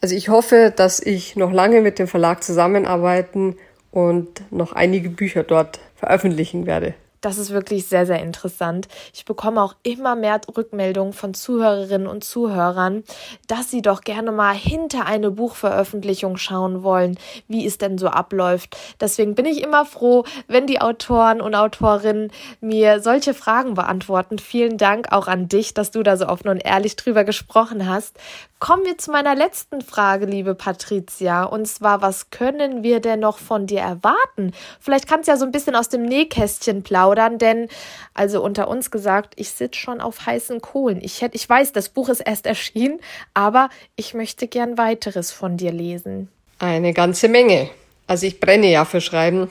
Also 0.00 0.14
ich 0.14 0.28
hoffe, 0.28 0.72
dass 0.74 1.00
ich 1.00 1.34
noch 1.34 1.52
lange 1.52 1.80
mit 1.80 1.98
dem 1.98 2.06
Verlag 2.06 2.44
zusammenarbeiten 2.44 3.56
und 3.90 4.42
noch 4.52 4.72
einige 4.72 5.10
Bücher 5.10 5.42
dort 5.42 5.80
veröffentlichen 5.96 6.64
werde. 6.64 6.94
Das 7.20 7.38
ist 7.38 7.50
wirklich 7.50 7.86
sehr, 7.86 8.06
sehr 8.06 8.20
interessant. 8.22 8.88
Ich 9.12 9.24
bekomme 9.24 9.62
auch 9.62 9.74
immer 9.82 10.16
mehr 10.16 10.40
Rückmeldungen 10.56 11.12
von 11.12 11.34
Zuhörerinnen 11.34 12.06
und 12.06 12.24
Zuhörern, 12.24 13.04
dass 13.46 13.70
sie 13.70 13.82
doch 13.82 14.00
gerne 14.00 14.32
mal 14.32 14.54
hinter 14.54 15.06
eine 15.06 15.30
Buchveröffentlichung 15.30 16.38
schauen 16.38 16.82
wollen, 16.82 17.18
wie 17.46 17.66
es 17.66 17.78
denn 17.78 17.98
so 17.98 18.08
abläuft. 18.08 18.76
Deswegen 19.00 19.34
bin 19.34 19.44
ich 19.44 19.62
immer 19.62 19.84
froh, 19.84 20.24
wenn 20.48 20.66
die 20.66 20.80
Autoren 20.80 21.40
und 21.40 21.54
Autorinnen 21.54 22.32
mir 22.60 23.00
solche 23.00 23.34
Fragen 23.34 23.74
beantworten. 23.74 24.38
Vielen 24.38 24.78
Dank 24.78 25.12
auch 25.12 25.28
an 25.28 25.48
dich, 25.48 25.74
dass 25.74 25.90
du 25.90 26.02
da 26.02 26.16
so 26.16 26.26
offen 26.26 26.48
und 26.48 26.64
ehrlich 26.64 26.96
drüber 26.96 27.24
gesprochen 27.24 27.88
hast. 27.88 28.16
Kommen 28.60 28.84
wir 28.84 28.98
zu 28.98 29.10
meiner 29.10 29.34
letzten 29.34 29.80
Frage, 29.80 30.26
liebe 30.26 30.54
Patricia. 30.54 31.44
Und 31.44 31.66
zwar, 31.66 32.02
was 32.02 32.28
können 32.28 32.82
wir 32.82 33.00
denn 33.00 33.20
noch 33.20 33.38
von 33.38 33.66
dir 33.66 33.80
erwarten? 33.80 34.52
Vielleicht 34.78 35.08
kannst 35.08 35.28
du 35.28 35.32
ja 35.32 35.38
so 35.38 35.46
ein 35.46 35.50
bisschen 35.50 35.74
aus 35.74 35.88
dem 35.88 36.02
Nähkästchen 36.02 36.82
plaudern, 36.82 37.09
denn, 37.14 37.68
also 38.14 38.42
unter 38.42 38.68
uns 38.68 38.90
gesagt, 38.90 39.34
ich 39.36 39.50
sitze 39.50 39.78
schon 39.78 40.00
auf 40.00 40.26
heißen 40.26 40.60
Kohlen. 40.60 41.00
Ich, 41.02 41.22
hätte, 41.22 41.36
ich 41.36 41.48
weiß, 41.48 41.72
das 41.72 41.88
Buch 41.88 42.08
ist 42.08 42.20
erst 42.20 42.46
erschienen, 42.46 43.00
aber 43.34 43.68
ich 43.96 44.14
möchte 44.14 44.48
gern 44.48 44.78
weiteres 44.78 45.32
von 45.32 45.56
dir 45.56 45.72
lesen. 45.72 46.28
Eine 46.58 46.92
ganze 46.92 47.28
Menge. 47.28 47.70
Also 48.06 48.26
ich 48.26 48.40
brenne 48.40 48.70
ja 48.70 48.84
für 48.84 49.00
Schreiben. 49.00 49.50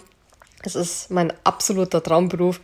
Es 0.64 0.76
ist 0.76 1.10
mein 1.12 1.34
absoluter 1.44 2.04
Traumberuf. 2.04 2.60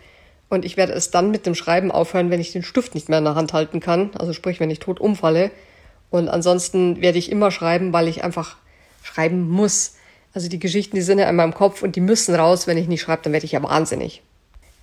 Und 0.50 0.64
ich 0.64 0.78
werde 0.78 0.94
es 0.94 1.10
dann 1.10 1.32
mit 1.32 1.46
dem 1.46 1.56
Schreiben 1.56 1.92
aufhören, 1.92 2.30
wenn 2.30 2.40
ich 2.40 2.52
den 2.52 2.64
Stift 2.64 2.94
nicht 2.94 3.10
mehr 3.10 3.18
in 3.18 3.24
der 3.24 3.36
Hand 3.36 3.54
halten 3.54 3.80
kann. 3.80 4.12
Also 4.18 4.34
sprich, 4.34 4.60
wenn 4.60 4.70
ich 4.70 4.80
tot 4.80 5.00
umfalle. 5.00 5.52
Und 6.12 6.30
ansonsten 6.30 7.02
werde 7.02 7.18
ich 7.18 7.32
immer 7.32 7.52
schreiben, 7.52 7.94
weil 7.94 8.08
ich 8.08 8.24
einfach 8.24 8.58
schreiben 9.04 9.50
muss. 9.50 9.96
Also 10.34 10.50
die 10.50 10.60
Geschichten, 10.60 10.96
die 10.96 11.02
sind 11.02 11.20
ja 11.20 11.30
in 11.30 11.36
meinem 11.36 11.54
Kopf 11.54 11.82
und 11.82 11.96
die 11.96 12.02
müssen 12.02 12.36
raus. 12.36 12.68
Wenn 12.68 12.78
ich 12.78 12.88
nicht 12.88 13.02
schreibe, 13.02 13.24
dann 13.24 13.34
werde 13.34 13.46
ich 13.46 13.54
ja 13.54 13.64
wahnsinnig. 13.64 14.22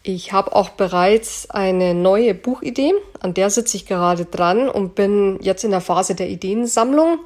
Ich 0.05 0.33
habe 0.33 0.55
auch 0.57 0.71
bereits 0.71 1.49
eine 1.49 1.95
neue 1.95 2.35
Buchidee, 2.35 2.93
an 3.21 3.35
der 3.35 3.51
sitze 3.51 3.77
ich 3.77 3.87
gerade 3.87 4.25
dran 4.25 4.69
und 4.69 4.97
bin 4.97 5.39
jetzt 5.41 5.63
in 5.63 5.71
der 5.71 5.81
Phase 5.81 6.17
der 6.17 6.29
Ideensammlung. 6.29 7.21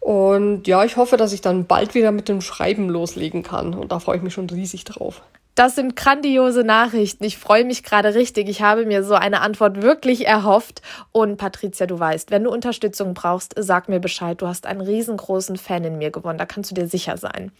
Und 0.00 0.66
ja, 0.66 0.84
ich 0.84 0.96
hoffe, 0.96 1.16
dass 1.16 1.32
ich 1.32 1.40
dann 1.40 1.66
bald 1.66 1.94
wieder 1.94 2.10
mit 2.10 2.28
dem 2.28 2.40
Schreiben 2.40 2.90
loslegen 2.90 3.42
kann. 3.42 3.74
Und 3.74 3.92
da 3.92 4.00
freue 4.00 4.16
ich 4.16 4.22
mich 4.22 4.34
schon 4.34 4.50
riesig 4.50 4.84
drauf. 4.84 5.22
Das 5.54 5.76
sind 5.76 5.94
grandiose 5.94 6.64
Nachrichten. 6.64 7.22
Ich 7.24 7.38
freue 7.38 7.64
mich 7.64 7.84
gerade 7.84 8.14
richtig. 8.14 8.48
Ich 8.48 8.62
habe 8.62 8.86
mir 8.86 9.04
so 9.04 9.14
eine 9.14 9.40
Antwort 9.40 9.82
wirklich 9.82 10.26
erhofft. 10.26 10.82
Und 11.12 11.36
Patricia, 11.36 11.86
du 11.86 11.98
weißt, 11.98 12.32
wenn 12.32 12.44
du 12.44 12.50
Unterstützung 12.50 13.14
brauchst, 13.14 13.54
sag 13.56 13.88
mir 13.88 14.00
Bescheid. 14.00 14.40
Du 14.42 14.48
hast 14.48 14.66
einen 14.66 14.80
riesengroßen 14.80 15.56
Fan 15.56 15.84
in 15.84 15.98
mir 15.98 16.10
gewonnen. 16.10 16.38
Da 16.38 16.46
kannst 16.46 16.72
du 16.72 16.74
dir 16.74 16.88
sicher 16.88 17.16
sein. 17.18 17.52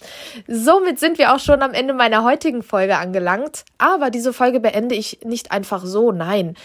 Somit 0.48 0.98
sind 0.98 1.18
wir 1.18 1.34
auch 1.34 1.38
schon 1.38 1.62
am 1.62 1.72
Ende 1.72 1.94
meiner 1.94 2.24
heutigen 2.24 2.62
Folge 2.62 2.96
angelangt. 2.96 3.64
Aber 3.78 4.10
diese 4.10 4.32
Folge 4.32 4.58
beende 4.58 4.96
ich 4.96 5.20
nicht 5.24 5.52
einfach 5.52 5.84
so. 5.84 6.10
Nein. 6.10 6.56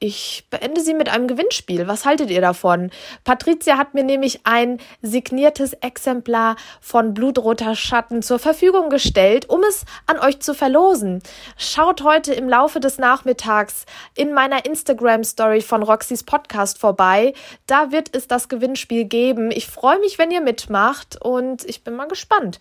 Ich 0.00 0.46
beende 0.50 0.80
sie 0.80 0.92
mit 0.92 1.08
einem 1.08 1.28
Gewinnspiel. 1.28 1.86
Was 1.86 2.04
haltet 2.04 2.30
ihr 2.30 2.40
davon? 2.40 2.90
Patricia 3.22 3.78
hat 3.78 3.94
mir 3.94 4.02
nämlich 4.02 4.40
ein 4.44 4.78
signiertes 5.02 5.72
Exemplar 5.74 6.56
von 6.80 7.14
Blutroter 7.14 7.74
Schatten 7.74 8.20
zur 8.20 8.38
Verfügung 8.38 8.90
gestellt, 8.90 9.48
um 9.48 9.62
es 9.62 9.84
an 10.06 10.18
euch 10.18 10.40
zu 10.40 10.52
verlosen. 10.52 11.22
Schaut 11.56 12.02
heute 12.02 12.34
im 12.34 12.48
Laufe 12.48 12.80
des 12.80 12.98
Nachmittags 12.98 13.86
in 14.16 14.34
meiner 14.34 14.66
Instagram 14.66 15.24
Story 15.24 15.62
von 15.62 15.82
Roxys 15.82 16.24
Podcast 16.24 16.78
vorbei. 16.78 17.32
Da 17.66 17.92
wird 17.92 18.14
es 18.14 18.26
das 18.26 18.48
Gewinnspiel 18.48 19.04
geben. 19.04 19.50
Ich 19.52 19.68
freue 19.68 20.00
mich, 20.00 20.18
wenn 20.18 20.30
ihr 20.30 20.40
mitmacht 20.40 21.22
und 21.22 21.64
ich 21.64 21.84
bin 21.84 21.94
mal 21.94 22.08
gespannt. 22.08 22.58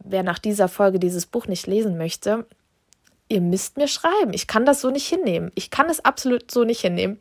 Wer 0.00 0.24
nach 0.24 0.40
dieser 0.40 0.68
Folge 0.68 0.98
dieses 0.98 1.26
Buch 1.26 1.46
nicht 1.46 1.68
lesen 1.68 1.96
möchte, 1.96 2.44
ihr 3.32 3.40
müsst 3.40 3.78
mir 3.78 3.88
schreiben. 3.88 4.34
Ich 4.34 4.46
kann 4.46 4.66
das 4.66 4.82
so 4.82 4.90
nicht 4.90 5.08
hinnehmen. 5.08 5.50
Ich 5.54 5.70
kann 5.70 5.88
es 5.88 6.04
absolut 6.04 6.50
so 6.50 6.64
nicht 6.64 6.82
hinnehmen. 6.82 7.18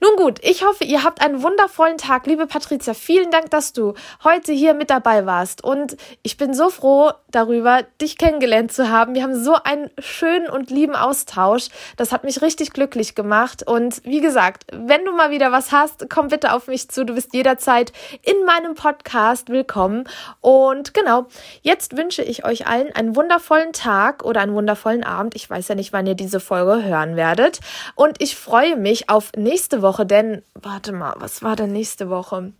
Nun 0.00 0.16
gut, 0.16 0.38
ich 0.42 0.64
hoffe, 0.64 0.84
ihr 0.84 1.04
habt 1.04 1.20
einen 1.20 1.42
wundervollen 1.42 1.98
Tag. 1.98 2.26
Liebe 2.26 2.46
Patricia, 2.46 2.94
vielen 2.94 3.30
Dank, 3.30 3.50
dass 3.50 3.74
du 3.74 3.92
heute 4.24 4.52
hier 4.52 4.72
mit 4.72 4.88
dabei 4.88 5.26
warst. 5.26 5.62
Und 5.62 5.98
ich 6.22 6.38
bin 6.38 6.54
so 6.54 6.70
froh 6.70 7.12
darüber, 7.30 7.82
dich 8.00 8.16
kennengelernt 8.16 8.72
zu 8.72 8.88
haben. 8.88 9.14
Wir 9.14 9.22
haben 9.22 9.38
so 9.38 9.54
einen 9.54 9.90
schönen 9.98 10.48
und 10.48 10.70
lieben 10.70 10.96
Austausch. 10.96 11.68
Das 11.98 12.10
hat 12.10 12.24
mich 12.24 12.40
richtig 12.40 12.72
glücklich 12.72 13.14
gemacht. 13.14 13.62
Und 13.66 14.02
wie 14.04 14.22
gesagt, 14.22 14.64
wenn 14.72 15.04
du 15.04 15.12
mal 15.12 15.30
wieder 15.30 15.52
was 15.52 15.72
hast, 15.72 16.08
komm 16.08 16.28
bitte 16.28 16.54
auf 16.54 16.68
mich 16.68 16.88
zu. 16.88 17.04
Du 17.04 17.14
bist 17.14 17.34
jederzeit 17.34 17.92
in 18.22 18.46
meinem 18.46 18.74
Podcast 18.74 19.50
willkommen. 19.50 20.04
Und 20.40 20.94
genau, 20.94 21.26
jetzt 21.60 21.98
wünsche 21.98 22.22
ich 22.22 22.46
euch 22.46 22.66
allen 22.66 22.94
einen 22.94 23.14
wundervollen 23.14 23.74
Tag 23.74 24.24
oder 24.24 24.40
einen 24.40 24.54
wundervollen 24.54 25.04
Abend. 25.04 25.34
Ich 25.50 25.56
weiß 25.56 25.66
ja 25.66 25.74
nicht, 25.74 25.92
wann 25.92 26.06
ihr 26.06 26.14
diese 26.14 26.38
Folge 26.38 26.84
hören 26.84 27.16
werdet. 27.16 27.58
Und 27.96 28.22
ich 28.22 28.36
freue 28.36 28.76
mich 28.76 29.10
auf 29.10 29.32
nächste 29.36 29.82
Woche, 29.82 30.06
denn, 30.06 30.44
warte 30.54 30.92
mal, 30.92 31.14
was 31.16 31.42
war 31.42 31.56
denn 31.56 31.72
nächste 31.72 32.08
Woche? 32.08 32.52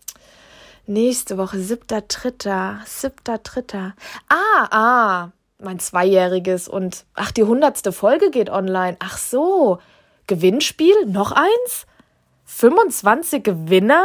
Nächste 0.89 1.39
Woche, 1.39 1.61
siebter, 1.61 2.01
dritter, 2.01 2.81
siebter, 2.85 3.39
dritter. 3.39 3.95
Ah, 4.29 4.67
ah, 4.73 5.29
mein 5.61 5.79
Zweijähriges 5.79 6.67
und, 6.67 7.05
ach, 7.15 7.31
die 7.31 7.45
hundertste 7.45 7.93
Folge 7.93 8.33
geht 8.33 8.51
online. 8.51 8.97
Ach 8.99 9.19
so, 9.19 9.79
Gewinnspiel? 10.27 11.07
Noch 11.07 11.31
eins? 11.31 11.87
25 12.47 13.45
Gewinner? 13.45 14.05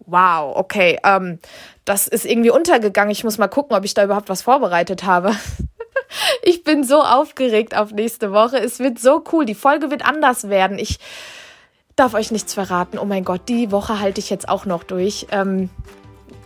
Wow, 0.00 0.54
okay. 0.54 0.98
Ähm, 1.02 1.38
das 1.86 2.08
ist 2.08 2.26
irgendwie 2.26 2.50
untergegangen. 2.50 3.10
Ich 3.10 3.24
muss 3.24 3.38
mal 3.38 3.48
gucken, 3.48 3.74
ob 3.74 3.86
ich 3.86 3.94
da 3.94 4.04
überhaupt 4.04 4.28
was 4.28 4.42
vorbereitet 4.42 5.04
habe. 5.04 5.34
ich 6.42 6.64
bin 6.64 6.84
so 6.84 7.02
aufgeregt 7.02 7.76
auf 7.76 7.92
nächste 7.92 8.32
Woche. 8.32 8.58
Es 8.58 8.78
wird 8.78 8.98
so 8.98 9.22
cool. 9.32 9.44
Die 9.44 9.54
Folge 9.54 9.90
wird 9.90 10.04
anders 10.04 10.48
werden. 10.48 10.78
Ich 10.78 10.98
darf 11.96 12.14
euch 12.14 12.30
nichts 12.30 12.54
verraten. 12.54 12.98
Oh 12.98 13.04
mein 13.04 13.24
Gott, 13.24 13.48
die 13.48 13.72
Woche 13.72 14.00
halte 14.00 14.20
ich 14.20 14.30
jetzt 14.30 14.48
auch 14.48 14.66
noch 14.66 14.84
durch. 14.84 15.26
Ähm, 15.30 15.70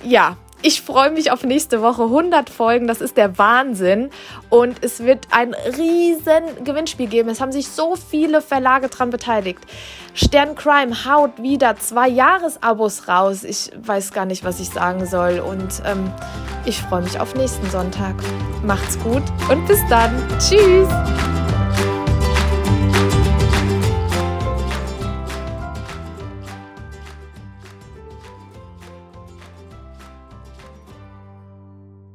ja, 0.02 0.36
ich 0.62 0.82
freue 0.82 1.10
mich 1.10 1.30
auf 1.30 1.44
nächste 1.44 1.82
Woche. 1.82 2.02
100 2.02 2.50
Folgen, 2.50 2.86
das 2.86 3.00
ist 3.00 3.16
der 3.16 3.38
Wahnsinn. 3.38 4.10
Und 4.48 4.84
es 4.84 5.00
wird 5.00 5.28
ein 5.30 5.54
riesen 5.54 6.64
Gewinnspiel 6.64 7.06
geben. 7.06 7.28
Es 7.28 7.40
haben 7.40 7.52
sich 7.52 7.68
so 7.68 7.96
viele 7.96 8.40
Verlage 8.42 8.88
dran 8.88 9.10
beteiligt. 9.10 9.60
Stern 10.14 10.54
Crime 10.54 11.04
haut 11.04 11.42
wieder 11.42 11.76
zwei 11.76 12.08
Jahresabos 12.08 13.08
raus. 13.08 13.44
Ich 13.44 13.70
weiß 13.76 14.12
gar 14.12 14.26
nicht, 14.26 14.44
was 14.44 14.60
ich 14.60 14.70
sagen 14.70 15.06
soll. 15.06 15.40
Und 15.40 15.82
ähm, 15.86 16.10
ich 16.64 16.80
freue 16.82 17.02
mich 17.02 17.18
auf 17.18 17.34
nächsten 17.34 17.68
Sonntag. 17.70 18.14
Macht's 18.62 18.98
gut 19.00 19.22
und 19.48 19.66
bis 19.66 19.80
dann. 19.88 20.12
Tschüss. 20.38 20.88